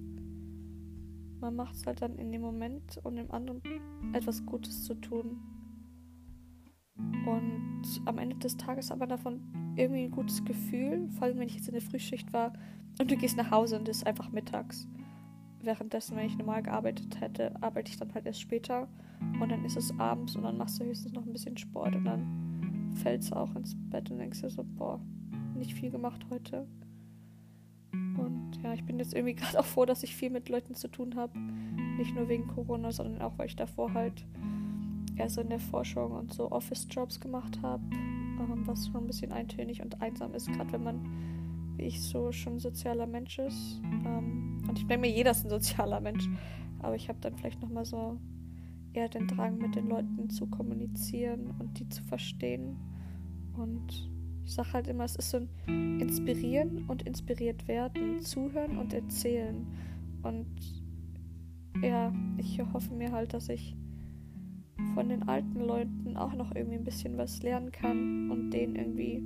[1.39, 3.61] Man macht es halt dann in dem Moment, um dem anderen
[4.13, 5.39] etwas Gutes zu tun.
[6.97, 11.55] Und am Ende des Tages aber davon irgendwie ein gutes Gefühl, vor allem wenn ich
[11.55, 12.53] jetzt in der Frühschicht war
[12.99, 14.87] und du gehst nach Hause und es ist einfach mittags.
[15.61, 18.87] Währenddessen, wenn ich normal gearbeitet hätte, arbeite ich dann halt erst später
[19.39, 22.05] und dann ist es abends und dann machst du höchstens noch ein bisschen Sport und
[22.05, 24.99] dann fällst auch ins Bett und denkst dir so, boah,
[25.55, 26.67] nicht viel gemacht heute.
[28.63, 31.15] Ja, ich bin jetzt irgendwie gerade auch froh, dass ich viel mit Leuten zu tun
[31.15, 31.37] habe.
[31.97, 34.25] Nicht nur wegen Corona, sondern auch, weil ich davor halt
[35.15, 39.31] eher so in der Forschung und so Office-Jobs gemacht habe, ähm, was schon ein bisschen
[39.31, 41.09] eintönig und einsam ist, gerade wenn man,
[41.75, 43.81] wie ich so, schon ein sozialer Mensch ist.
[43.83, 46.27] Ähm, und ich denke mir, jeder ist ein sozialer Mensch.
[46.79, 48.19] Aber ich habe dann vielleicht nochmal so
[48.93, 52.77] eher den Drang, mit den Leuten zu kommunizieren und die zu verstehen.
[53.55, 54.09] Und
[54.47, 59.67] ich sage halt immer, es ist so ein Inspirieren und inspiriert werden, zuhören und erzählen.
[60.23, 60.47] Und
[61.81, 63.75] ja, ich hoffe mir halt, dass ich
[64.93, 69.21] von den alten Leuten auch noch irgendwie ein bisschen was lernen kann und denen irgendwie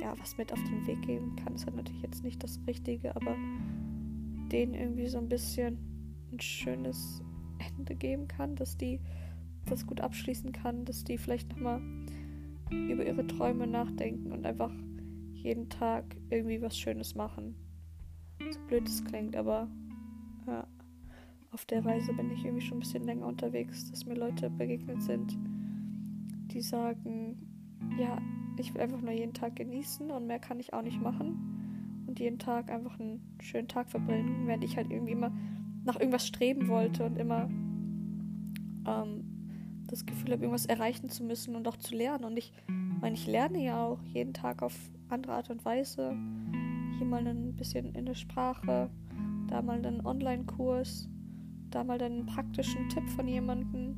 [0.00, 1.54] ja was mit auf den Weg geben kann.
[1.54, 3.36] Ist halt natürlich jetzt nicht das Richtige, aber
[4.50, 5.76] denen irgendwie so ein bisschen
[6.32, 7.22] ein schönes
[7.58, 8.98] Ende geben kann, dass die
[9.66, 11.82] das gut abschließen kann, dass die vielleicht nochmal
[12.70, 14.72] über ihre Träume nachdenken und einfach
[15.32, 17.54] jeden Tag irgendwie was Schönes machen.
[18.50, 19.68] So blöd es klingt, aber
[20.46, 20.66] ja
[21.56, 25.02] auf der Reise bin ich irgendwie schon ein bisschen länger unterwegs, dass mir Leute begegnet
[25.02, 25.38] sind,
[26.52, 27.38] die sagen,
[27.98, 28.18] ja,
[28.58, 32.04] ich will einfach nur jeden Tag genießen und mehr kann ich auch nicht machen.
[32.06, 35.32] Und jeden Tag einfach einen schönen Tag verbringen, während ich halt irgendwie immer
[35.84, 37.48] nach irgendwas streben wollte und immer
[38.86, 39.25] ähm,
[39.86, 42.24] das Gefühl habe, irgendwas erreichen zu müssen und auch zu lernen.
[42.24, 42.52] Und ich
[43.00, 44.74] meine, ich lerne ja auch jeden Tag auf
[45.08, 46.16] andere Art und Weise.
[46.98, 48.90] Hier mal ein bisschen in der Sprache,
[49.48, 51.08] da mal einen Online-Kurs
[51.70, 53.96] da mal einen praktischen Tipp von jemandem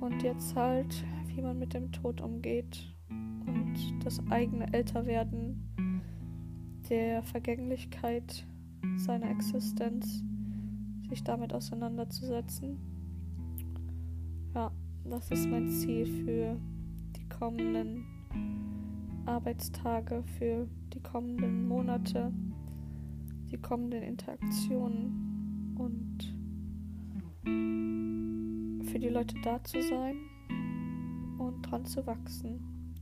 [0.00, 5.70] und jetzt halt, wie man mit dem Tod umgeht und das eigene Älterwerden,
[6.88, 8.46] der Vergänglichkeit
[8.96, 10.22] seiner Existenz,
[11.08, 12.78] sich damit auseinanderzusetzen.
[14.54, 14.70] Ja,
[15.04, 16.56] das ist mein Ziel für
[17.16, 18.04] die kommenden
[19.26, 22.32] Arbeitstage, für die kommenden Monate,
[23.50, 26.18] die kommenden Interaktionen und
[28.88, 30.18] für die Leute da zu sein
[31.38, 32.94] und dran zu wachsen.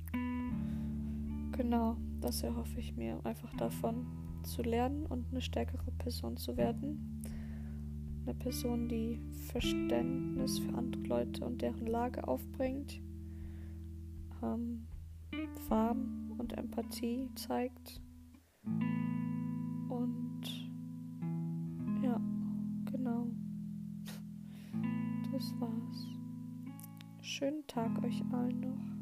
[1.52, 4.06] Genau, das erhoffe ich mir, einfach davon
[4.42, 7.11] zu lernen und eine stärkere Person zu werden.
[8.24, 9.18] Eine Person, die
[9.48, 13.00] Verständnis für andere Leute und deren Lage aufbringt,
[14.42, 14.86] ähm,
[15.68, 18.00] warm und Empathie zeigt
[19.88, 20.42] und
[22.04, 22.20] ja,
[22.92, 23.26] genau
[25.32, 26.06] das war's.
[27.22, 29.01] Schönen Tag euch allen noch.